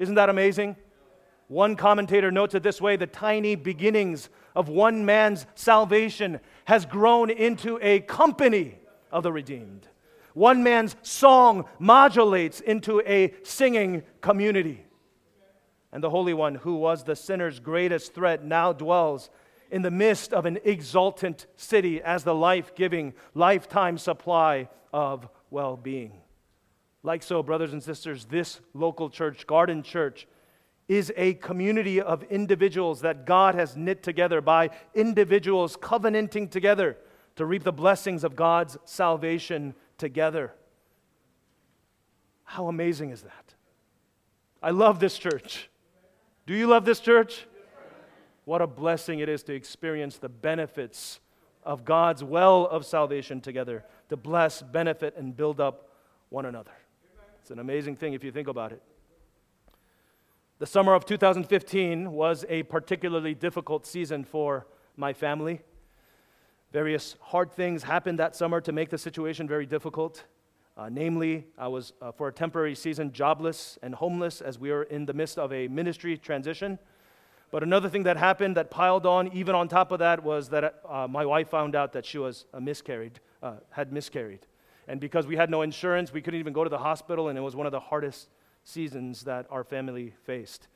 [0.00, 0.76] Isn't that amazing?
[1.46, 7.28] One commentator notes it this way the tiny beginnings of one man's salvation has grown
[7.28, 8.78] into a company
[9.12, 9.86] of the redeemed.
[10.32, 14.86] One man's song modulates into a singing community.
[15.92, 19.28] And the Holy One, who was the sinner's greatest threat, now dwells
[19.70, 25.76] in the midst of an exultant city as the life giving, lifetime supply of well
[25.76, 26.12] being.
[27.02, 30.26] Like so, brothers and sisters, this local church, Garden Church,
[30.86, 36.96] is a community of individuals that God has knit together by individuals covenanting together
[37.36, 40.52] to reap the blessings of God's salvation together.
[42.44, 43.54] How amazing is that?
[44.62, 45.70] I love this church.
[46.46, 47.46] Do you love this church?
[48.44, 51.20] What a blessing it is to experience the benefits
[51.62, 55.90] of God's well of salvation together, to bless, benefit, and build up
[56.30, 56.72] one another.
[57.50, 58.80] It's an amazing thing if you think about it.
[60.60, 65.62] The summer of 2015 was a particularly difficult season for my family.
[66.72, 70.26] Various hard things happened that summer to make the situation very difficult.
[70.76, 74.84] Uh, namely, I was uh, for a temporary season jobless and homeless as we were
[74.84, 76.78] in the midst of a ministry transition.
[77.50, 80.82] But another thing that happened that piled on, even on top of that, was that
[80.88, 84.46] uh, my wife found out that she was miscarried, uh, had miscarried.
[84.90, 87.42] And because we had no insurance, we couldn't even go to the hospital, and it
[87.42, 88.28] was one of the hardest
[88.64, 90.66] seasons that our family faced.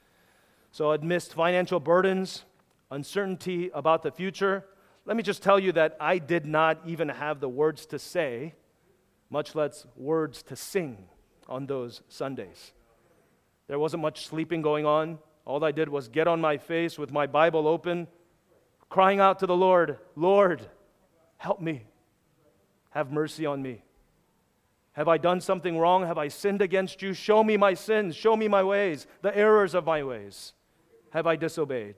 [0.71, 2.45] So, amidst financial burdens,
[2.93, 4.67] uncertainty about the future,
[5.05, 8.55] let me just tell you that I did not even have the words to say
[9.31, 11.09] much less words to sing
[11.49, 12.73] on those Sundays.
[13.67, 15.19] There wasn't much sleeping going on.
[15.45, 18.07] All I did was get on my face with my Bible open,
[18.89, 20.65] crying out to the Lord, Lord,
[21.37, 21.83] help me.
[22.91, 23.83] Have mercy on me.
[24.95, 26.07] Have I done something wrong?
[26.07, 27.13] Have I sinned against you?
[27.15, 28.17] Show me my sins.
[28.17, 30.53] Show me my ways, the errors of my ways.
[31.11, 31.97] Have I disobeyed?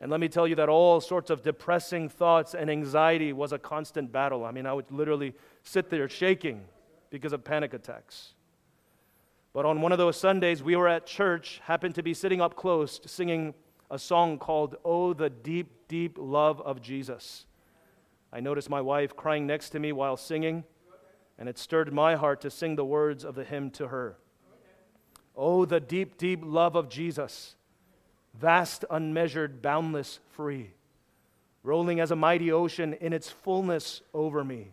[0.00, 3.58] And let me tell you that all sorts of depressing thoughts and anxiety was a
[3.58, 4.44] constant battle.
[4.44, 6.64] I mean, I would literally sit there shaking
[7.10, 8.34] because of panic attacks.
[9.52, 12.56] But on one of those Sundays, we were at church, happened to be sitting up
[12.56, 13.54] close, singing
[13.92, 17.46] a song called Oh, the Deep, Deep Love of Jesus.
[18.32, 20.64] I noticed my wife crying next to me while singing,
[21.38, 24.16] and it stirred my heart to sing the words of the hymn to her.
[25.36, 27.56] Oh, the deep, deep love of Jesus
[28.34, 30.70] vast, unmeasured, boundless, free,
[31.62, 34.68] rolling as a mighty ocean in its fullness over me.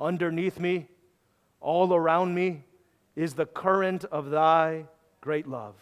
[0.00, 0.88] Underneath me,
[1.60, 2.64] all around me,
[3.14, 4.86] is the current of thy
[5.20, 5.76] great love,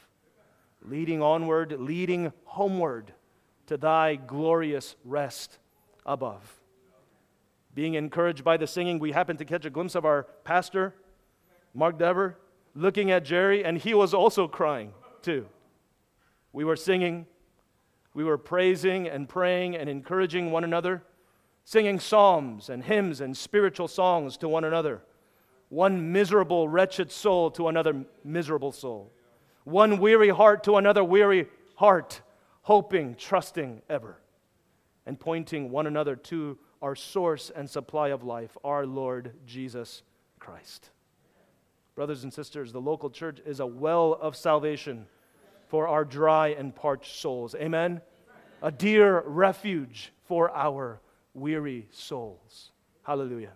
[0.82, 3.12] leading onward, leading homeward
[3.66, 5.58] to thy glorious rest
[6.04, 6.61] above.
[7.74, 10.94] Being encouraged by the singing, we happened to catch a glimpse of our pastor,
[11.74, 12.38] Mark Dever,
[12.74, 14.92] looking at Jerry, and he was also crying
[15.22, 15.46] too.
[16.52, 17.26] We were singing,
[18.14, 21.02] we were praising and praying and encouraging one another,
[21.64, 25.02] singing psalms and hymns and spiritual songs to one another,
[25.70, 29.10] one miserable, wretched soul to another miserable soul,
[29.64, 32.20] one weary heart to another weary heart,
[32.62, 34.18] hoping, trusting ever,
[35.06, 40.02] and pointing one another to our source and supply of life, our Lord Jesus
[40.40, 40.90] Christ.
[41.94, 45.06] Brothers and sisters, the local church is a well of salvation
[45.68, 47.54] for our dry and parched souls.
[47.54, 48.00] Amen?
[48.60, 51.00] A dear refuge for our
[51.34, 52.72] weary souls.
[53.04, 53.52] Hallelujah.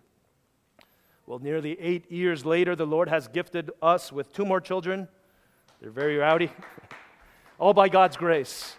[1.26, 5.08] Well, nearly eight years later, the Lord has gifted us with two more children.
[5.80, 6.52] They're very rowdy,
[7.58, 8.76] all by God's grace.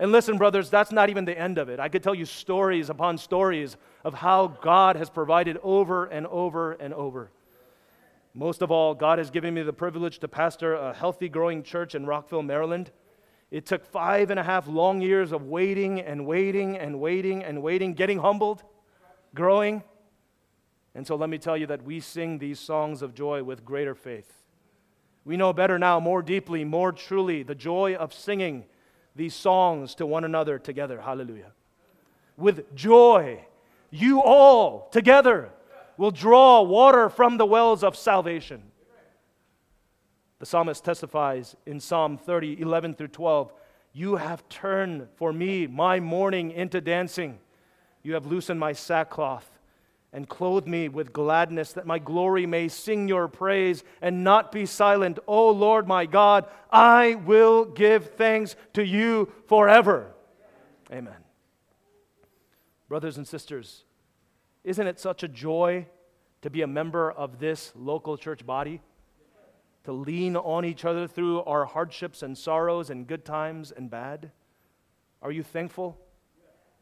[0.00, 1.78] And listen, brothers, that's not even the end of it.
[1.78, 6.72] I could tell you stories upon stories of how God has provided over and over
[6.72, 7.30] and over.
[8.32, 11.94] Most of all, God has given me the privilege to pastor a healthy, growing church
[11.94, 12.90] in Rockville, Maryland.
[13.50, 17.62] It took five and a half long years of waiting and waiting and waiting and
[17.62, 18.62] waiting, getting humbled,
[19.34, 19.82] growing,
[20.94, 23.94] and so let me tell you that we sing these songs of joy with greater
[23.94, 24.32] faith.
[25.24, 28.64] We know better now, more deeply, more truly, the joy of singing
[29.16, 31.00] these songs to one another together.
[31.00, 31.52] Hallelujah.
[32.36, 33.44] With joy,
[33.90, 35.50] you all together
[35.96, 38.62] will draw water from the wells of salvation.
[40.38, 43.52] The psalmist testifies in Psalm 30, 11 through 12
[43.92, 47.38] You have turned for me my mourning into dancing,
[48.02, 49.59] you have loosened my sackcloth
[50.12, 54.66] and clothe me with gladness, that my glory may sing your praise and not be
[54.66, 55.18] silent.
[55.26, 60.12] O Lord my God, I will give thanks to you forever.
[60.92, 61.14] Amen.
[62.88, 63.84] Brothers and sisters,
[64.64, 65.86] isn't it such a joy
[66.42, 68.80] to be a member of this local church body?
[69.84, 74.32] To lean on each other through our hardships and sorrows and good times and bad?
[75.22, 75.98] Are you thankful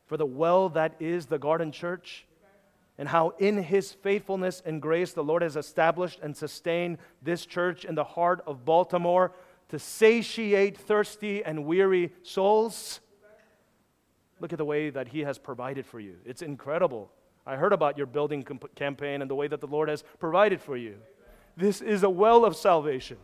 [0.07, 2.27] for the well that is the Garden Church?
[2.99, 7.85] And how in his faithfulness and grace the Lord has established and sustained this church
[7.85, 9.33] in the heart of Baltimore
[9.69, 13.01] to satiate thirsty and weary souls.
[14.41, 16.17] Look at the way that he has provided for you.
[16.25, 17.11] It's incredible.
[17.47, 20.61] I heard about your building comp- campaign and the way that the Lord has provided
[20.61, 20.97] for you.
[21.57, 23.17] This is a well of salvation.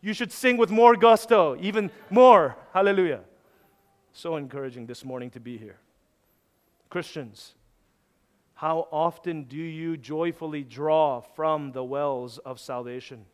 [0.00, 2.56] You should sing with more gusto, even more.
[2.72, 3.20] Hallelujah.
[4.12, 5.78] So encouraging this morning to be here.
[6.90, 7.54] Christians,
[8.54, 13.26] how often do you joyfully draw from the wells of salvation?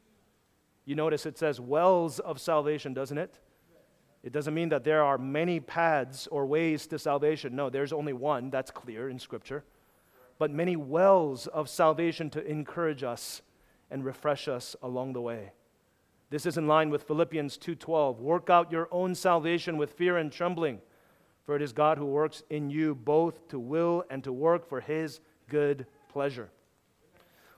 [0.85, 3.39] You notice it says wells of salvation, doesn't it?
[4.23, 7.55] It doesn't mean that there are many paths or ways to salvation.
[7.55, 8.51] No, there's only one.
[8.51, 9.65] That's clear in Scripture.
[10.39, 13.43] But many wells of salvation to encourage us
[13.91, 15.53] and refresh us along the way.
[16.31, 18.21] This is in line with Philippians 2:12.
[18.21, 20.81] Work out your own salvation with fear and trembling.
[21.45, 24.81] For it is God who works in you both to will and to work for
[24.81, 26.51] his good pleasure.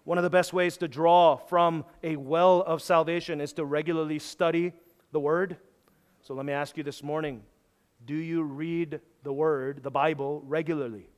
[0.04, 4.18] One of the best ways to draw from a well of salvation is to regularly
[4.18, 4.72] study
[5.12, 5.56] the Word.
[6.22, 7.42] So let me ask you this morning
[8.04, 11.08] do you read the Word, the Bible, regularly?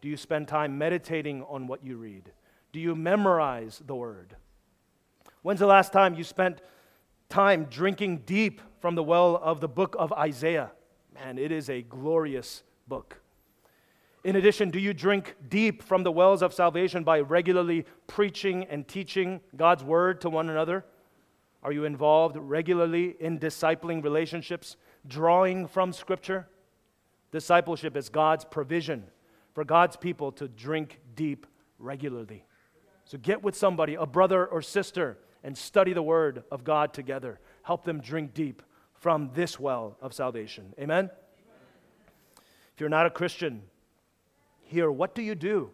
[0.00, 2.32] Do you spend time meditating on what you read?
[2.72, 4.34] Do you memorize the Word?
[5.42, 6.60] When's the last time you spent
[7.28, 10.72] time drinking deep from the well of the book of Isaiah?
[11.18, 13.20] Man, it is a glorious book.
[14.22, 18.86] In addition, do you drink deep from the wells of salvation by regularly preaching and
[18.86, 20.84] teaching God's word to one another?
[21.62, 24.76] Are you involved regularly in discipling relationships,
[25.08, 26.46] drawing from Scripture?
[27.32, 29.04] Discipleship is God's provision
[29.54, 31.46] for God's people to drink deep
[31.80, 32.44] regularly.
[33.04, 37.40] So get with somebody, a brother or sister, and study the Word of God together.
[37.62, 38.62] Help them drink deep
[38.98, 40.74] from this well of salvation.
[40.78, 41.10] Amen?
[42.74, 43.62] If you're not a Christian,
[44.62, 45.70] here, what do you do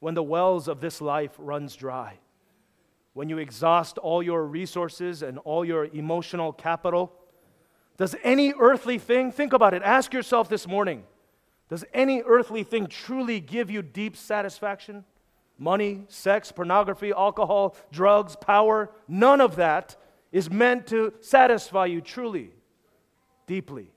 [0.00, 2.18] when the wells of this life runs dry?
[3.12, 7.12] When you exhaust all your resources and all your emotional capital?
[7.96, 11.04] Does any earthly thing, think about it, ask yourself this morning,
[11.68, 15.04] does any earthly thing truly give you deep satisfaction?
[15.58, 19.96] Money, sex, pornography, alcohol, drugs, power, none of that
[20.32, 22.52] is meant to satisfy you truly,
[23.46, 23.90] deeply.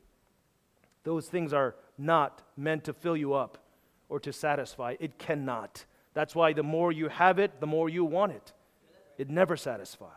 [1.04, 3.58] Those things are not meant to fill you up
[4.10, 4.96] or to satisfy.
[5.00, 5.86] It cannot.
[6.14, 8.54] That's why the more you have it, the more you want it.
[9.18, 10.10] It never satisfies.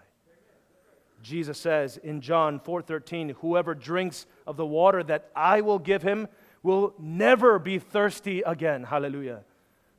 [1.23, 6.29] Jesus says in John 4:13, "Whoever drinks of the water that I will give him
[6.63, 9.45] will never be thirsty again." Hallelujah.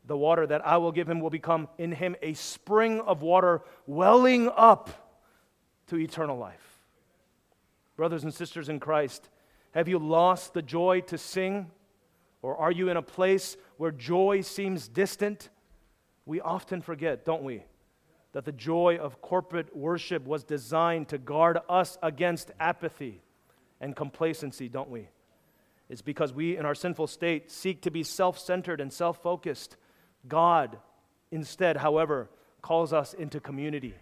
[0.06, 3.64] The water that I will give him will become in him a spring of water
[3.88, 4.90] welling up
[5.88, 6.80] to eternal life.
[7.96, 9.30] Brothers and sisters in Christ,
[9.72, 11.72] have you lost the joy to sing?
[12.42, 15.50] Or are you in a place where joy seems distant?
[16.26, 17.64] We often forget, don't we,
[18.34, 23.22] that the joy of corporate worship was designed to guard us against apathy
[23.82, 25.08] and complacency, don't we?
[25.90, 29.78] It's because we, in our sinful state, seek to be self centered and self focused.
[30.28, 30.78] God,
[31.32, 32.30] instead, however,
[32.62, 33.94] calls us into community,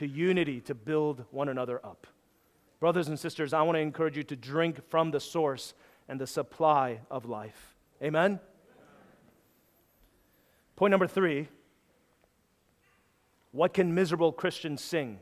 [0.00, 2.06] to unity, to build one another up.
[2.80, 5.74] Brothers and sisters, I want to encourage you to drink from the source
[6.08, 7.74] and the supply of life.
[8.02, 8.40] Amen?
[10.74, 11.48] Point number three
[13.52, 15.18] what can miserable Christians sing?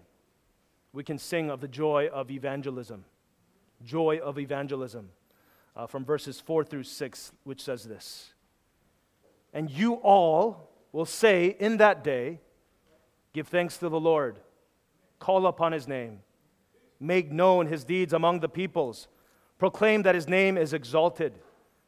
[0.93, 3.05] We can sing of the joy of evangelism.
[3.85, 5.11] Joy of evangelism.
[5.75, 8.33] Uh, from verses 4 through 6, which says this
[9.53, 12.39] And you all will say in that day,
[13.33, 14.39] Give thanks to the Lord,
[15.19, 16.21] call upon his name,
[17.01, 19.09] make known his deeds among the peoples,
[19.59, 21.35] proclaim that his name is exalted,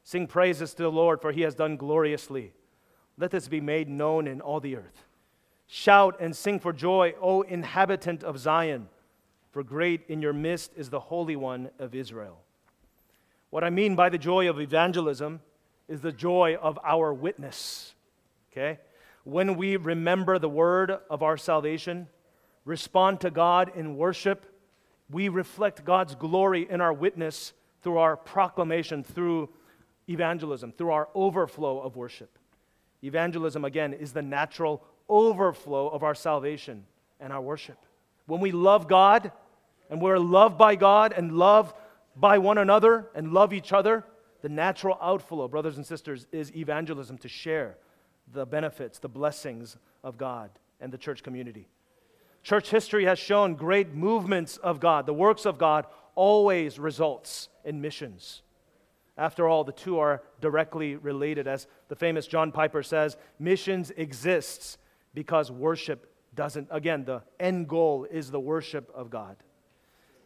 [0.02, 2.52] sing praises to the Lord, for he has done gloriously.
[3.16, 5.04] Let this be made known in all the earth.
[5.66, 8.88] Shout and sing for joy, O inhabitant of Zion,
[9.52, 12.40] for great in your midst is the Holy One of Israel.
[13.50, 15.40] What I mean by the joy of evangelism
[15.88, 17.94] is the joy of our witness.
[18.52, 18.78] Okay?
[19.24, 22.08] When we remember the word of our salvation,
[22.64, 24.46] respond to God in worship,
[25.10, 27.52] we reflect God's glory in our witness
[27.82, 29.48] through our proclamation, through
[30.08, 32.38] evangelism, through our overflow of worship.
[33.02, 36.84] Evangelism, again, is the natural overflow of our salvation
[37.18, 37.78] and our worship.
[38.26, 39.32] When we love God
[39.88, 41.74] and we're loved by God and love
[42.16, 44.04] by one another and love each other,
[44.42, 47.76] the natural outflow, brothers and sisters, is evangelism to share
[48.32, 50.50] the benefits, the blessings of God
[50.80, 51.68] and the church community.
[52.42, 55.06] Church history has shown great movements of God.
[55.06, 58.42] The works of God always results in missions.
[59.16, 61.46] After all, the two are directly related.
[61.46, 64.78] As the famous John Piper says, missions exists
[65.12, 66.68] because worship doesn't.
[66.70, 69.36] Again, the end goal is the worship of God.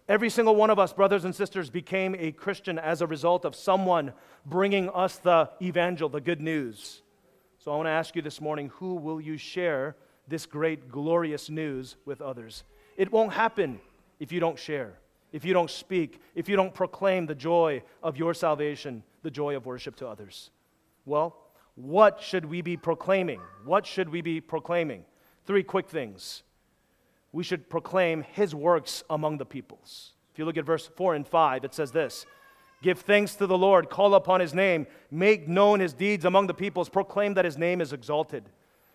[0.06, 3.56] Every single one of us, brothers and sisters, became a Christian as a result of
[3.56, 4.12] someone
[4.44, 7.02] bringing us the evangel, the good news.
[7.58, 9.96] So I want to ask you this morning who will you share
[10.28, 12.64] this great, glorious news with others?
[12.96, 13.80] It won't happen
[14.20, 14.98] if you don't share,
[15.32, 19.56] if you don't speak, if you don't proclaim the joy of your salvation, the joy
[19.56, 20.50] of worship to others.
[21.04, 21.36] Well,
[21.74, 23.40] what should we be proclaiming?
[23.64, 25.04] What should we be proclaiming?
[25.44, 26.42] Three quick things.
[27.32, 30.12] We should proclaim his works among the peoples.
[30.32, 32.26] If you look at verse 4 and 5, it says this
[32.82, 36.54] Give thanks to the Lord, call upon his name, make known his deeds among the
[36.54, 38.44] peoples, proclaim that his name is exalted.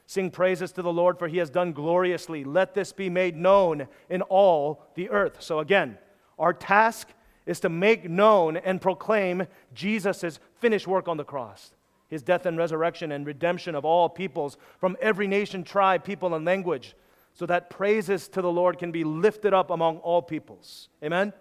[0.10, 2.44] Sing praises to the Lord, for he has done gloriously.
[2.44, 5.38] Let this be made known in all the earth.
[5.40, 6.00] So, again,
[6.40, 7.10] our task
[7.46, 11.74] is to make known and proclaim Jesus' finished work on the cross
[12.08, 16.44] his death and resurrection and redemption of all peoples from every nation, tribe, people, and
[16.44, 16.96] language,
[17.36, 20.90] so that praises to the Lord can be lifted up among all peoples.
[21.04, 21.34] Amen?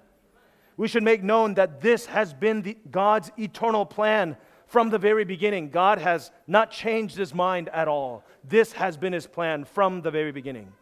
[0.76, 4.36] We should make known that this has been the, God's eternal plan
[4.68, 5.70] from the very beginning.
[5.70, 8.24] God has not changed his mind at all.
[8.44, 10.72] This has been his plan from the very beginning.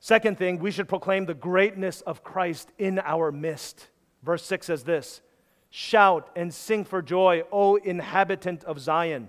[0.00, 3.88] Second thing, we should proclaim the greatness of Christ in our midst.
[4.22, 5.20] Verse 6 says this
[5.70, 9.28] Shout and sing for joy, O inhabitant of Zion,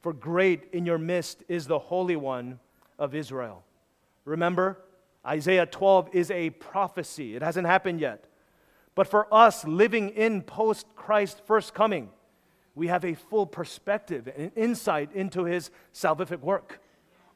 [0.00, 2.60] for great in your midst is the Holy One
[2.98, 3.62] of Israel.
[4.24, 4.78] Remember,
[5.26, 8.26] Isaiah 12 is a prophecy, it hasn't happened yet.
[8.94, 12.10] But for us living in post Christ first coming,
[12.74, 16.80] we have a full perspective and insight into his salvific work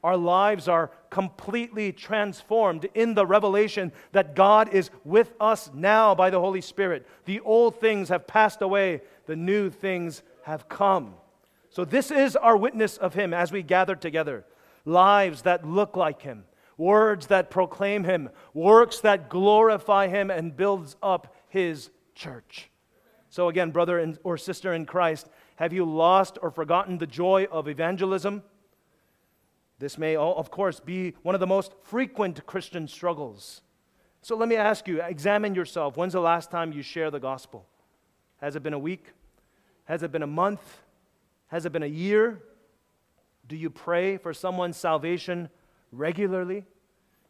[0.03, 6.29] our lives are completely transformed in the revelation that God is with us now by
[6.29, 7.05] the Holy Spirit.
[7.25, 11.15] The old things have passed away, the new things have come.
[11.69, 14.45] So, this is our witness of Him as we gather together.
[14.85, 16.45] Lives that look like Him,
[16.77, 22.69] words that proclaim Him, works that glorify Him and builds up His church.
[23.37, 27.67] So, again, brother or sister in Christ, have you lost or forgotten the joy of
[27.67, 28.41] evangelism?
[29.77, 33.61] This may, oh, of course, be one of the most frequent Christian struggles.
[34.23, 35.97] So let me ask you examine yourself.
[35.97, 37.67] When's the last time you share the gospel?
[38.41, 39.13] Has it been a week?
[39.85, 40.81] Has it been a month?
[41.49, 42.41] Has it been a year?
[43.47, 45.49] Do you pray for someone's salvation
[45.91, 46.65] regularly?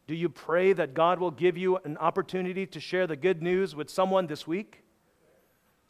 [0.07, 3.75] Do you pray that God will give you an opportunity to share the good news
[3.75, 4.85] with someone this week?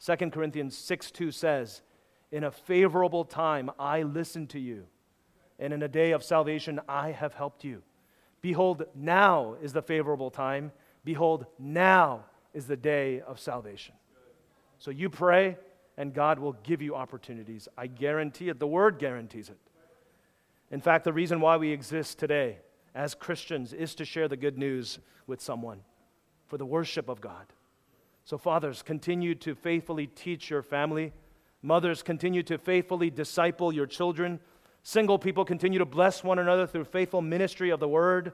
[0.04, 1.82] 2 Corinthians 6 2 says,
[2.30, 4.86] In a favorable time I listened to you
[5.58, 7.82] and in a day of salvation I have helped you.
[8.40, 10.72] Behold, now is the favorable time.
[11.04, 12.24] Behold, now
[12.54, 13.94] is the day of salvation.
[14.78, 15.58] So you pray,
[15.96, 17.66] and God will give you opportunities.
[17.76, 18.60] I guarantee it.
[18.60, 19.58] The word guarantees it.
[20.70, 22.58] In fact, the reason why we exist today
[22.94, 25.80] as Christians is to share the good news with someone
[26.46, 27.46] for the worship of God.
[28.28, 31.14] So, fathers, continue to faithfully teach your family.
[31.62, 34.38] Mothers, continue to faithfully disciple your children.
[34.82, 38.32] Single people, continue to bless one another through faithful ministry of the word.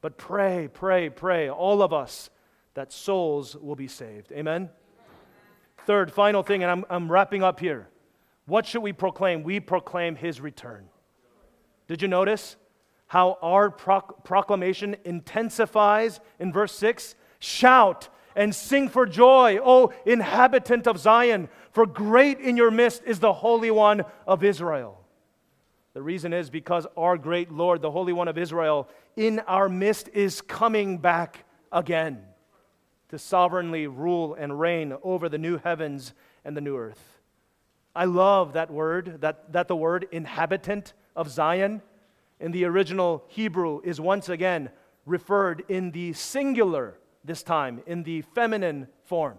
[0.00, 2.30] But pray, pray, pray, all of us,
[2.72, 4.32] that souls will be saved.
[4.32, 4.70] Amen?
[5.84, 7.88] Third, final thing, and I'm, I'm wrapping up here.
[8.46, 9.42] What should we proclaim?
[9.42, 10.88] We proclaim his return.
[11.88, 12.56] Did you notice
[13.08, 17.16] how our proc- proclamation intensifies in verse 6?
[17.38, 23.18] Shout and sing for joy, O inhabitant of Zion, for great in your midst is
[23.18, 25.00] the Holy One of Israel.
[25.94, 30.08] The reason is because our great Lord, the Holy One of Israel, in our midst
[30.08, 32.22] is coming back again
[33.08, 36.12] to sovereignly rule and reign over the new heavens
[36.44, 37.20] and the new earth.
[37.94, 41.80] I love that word, that, that the word inhabitant of Zion
[42.38, 44.68] in the original Hebrew is once again
[45.06, 49.38] referred in the singular, this time in the feminine form.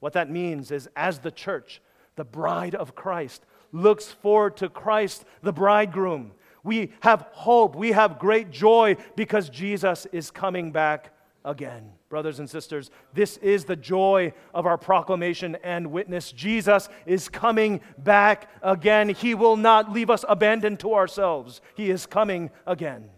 [0.00, 1.80] What that means is, as the church,
[2.16, 6.32] the bride of Christ, looks forward to Christ, the bridegroom,
[6.68, 11.14] we have hope, we have great joy because Jesus is coming back
[11.44, 11.92] again.
[12.08, 16.32] Brothers and sisters, this is the joy of our proclamation and witness.
[16.32, 19.10] Jesus is coming back again.
[19.10, 21.60] He will not leave us abandoned to ourselves.
[21.74, 23.10] He is coming again.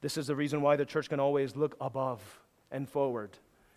[0.00, 2.22] This is the reason why the church can always look above
[2.70, 3.30] and forward.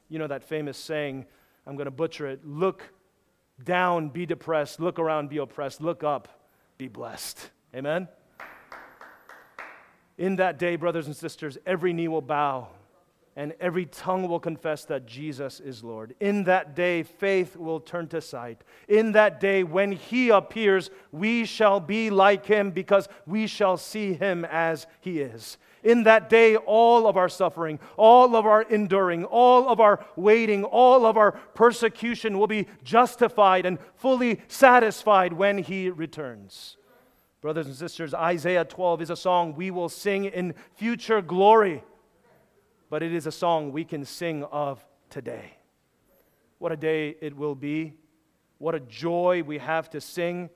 [0.10, 1.26] You know that famous saying,
[1.66, 2.84] I'm going to butcher it look
[3.64, 6.28] down, be depressed, look around, be oppressed, look up,
[6.78, 7.52] be blessed.
[7.76, 8.08] Amen?
[10.18, 12.70] In that day, brothers and sisters, every knee will bow
[13.36, 16.14] and every tongue will confess that Jesus is Lord.
[16.20, 18.64] In that day, faith will turn to sight.
[18.90, 24.14] In that day, when He appears, we shall be like Him because we shall see
[24.14, 25.58] Him as He is.
[25.84, 30.64] In that day, all of our suffering, all of our enduring, all of our waiting,
[30.64, 36.78] all of our persecution will be justified and fully satisfied when He returns.
[37.42, 41.84] Brothers and sisters, Isaiah 12 is a song we will sing in future glory
[42.90, 45.54] but it is a song we can sing of today.
[46.58, 47.94] What a day it will be.
[48.58, 50.50] What a joy we have to sing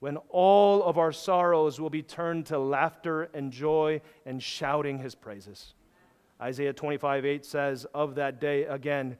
[0.00, 5.14] when all of our sorrows will be turned to laughter and joy and shouting his
[5.14, 5.74] praises.
[6.40, 9.16] Isaiah 25 8 says, Of that day again,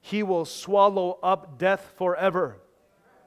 [0.00, 2.58] he will swallow up death forever,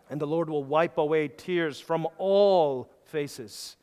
[0.09, 3.77] and the Lord will wipe away tears from all faces,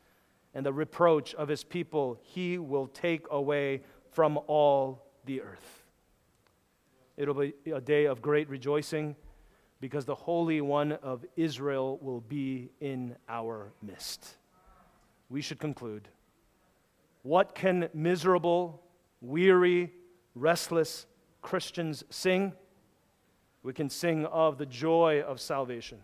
[0.53, 3.81] and the reproach of his people he will take away
[4.11, 5.83] from all the earth.
[7.17, 9.15] It'll be a day of great rejoicing
[9.83, 14.37] because the Holy One of Israel will be in our midst.
[15.29, 16.07] We should conclude.
[17.23, 18.81] What can miserable,
[19.19, 19.91] weary,
[20.35, 21.05] restless
[21.41, 22.53] Christians sing?
[23.61, 25.97] We can sing of the joy of salvation.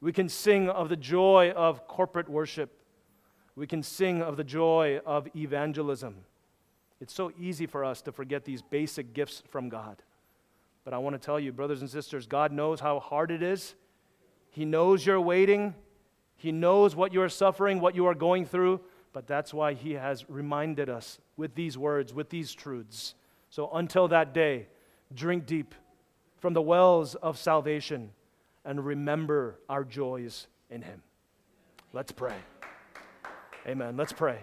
[0.00, 2.70] We can sing of the joy of corporate worship.
[3.56, 6.18] We can sing of the joy of evangelism.
[7.00, 10.04] It's so easy for us to forget these basic gifts from God.
[10.86, 13.74] But I want to tell you, brothers and sisters, God knows how hard it is.
[14.50, 15.74] He knows you're waiting.
[16.36, 18.80] He knows what you are suffering, what you are going through.
[19.12, 23.16] But that's why He has reminded us with these words, with these truths.
[23.50, 24.68] So until that day,
[25.12, 25.74] drink deep
[26.38, 28.12] from the wells of salvation
[28.64, 31.02] and remember our joys in Him.
[31.92, 32.36] Let's pray.
[33.66, 33.96] Amen.
[33.96, 34.38] Let's pray.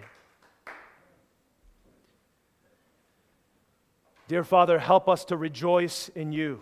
[4.34, 6.60] Dear Father, help us to rejoice in you.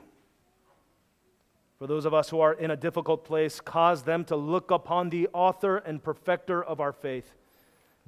[1.78, 5.08] For those of us who are in a difficult place, cause them to look upon
[5.08, 7.32] the author and perfecter of our faith.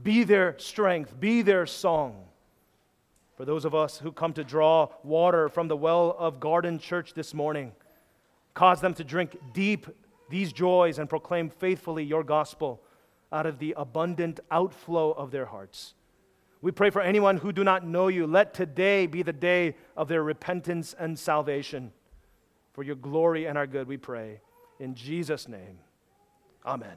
[0.02, 2.26] Be their strength, be their song.
[3.38, 7.14] For those of us who come to draw water from the well of Garden Church
[7.14, 7.72] this morning,
[8.52, 9.86] cause them to drink deep
[10.28, 12.82] these joys and proclaim faithfully your gospel
[13.32, 15.94] out of the abundant outflow of their hearts.
[16.64, 18.26] We pray for anyone who do not know you.
[18.26, 21.92] Let today be the day of their repentance and salvation.
[22.72, 24.40] For your glory and our good, we pray.
[24.80, 25.78] In Jesus' name,
[26.64, 26.96] amen.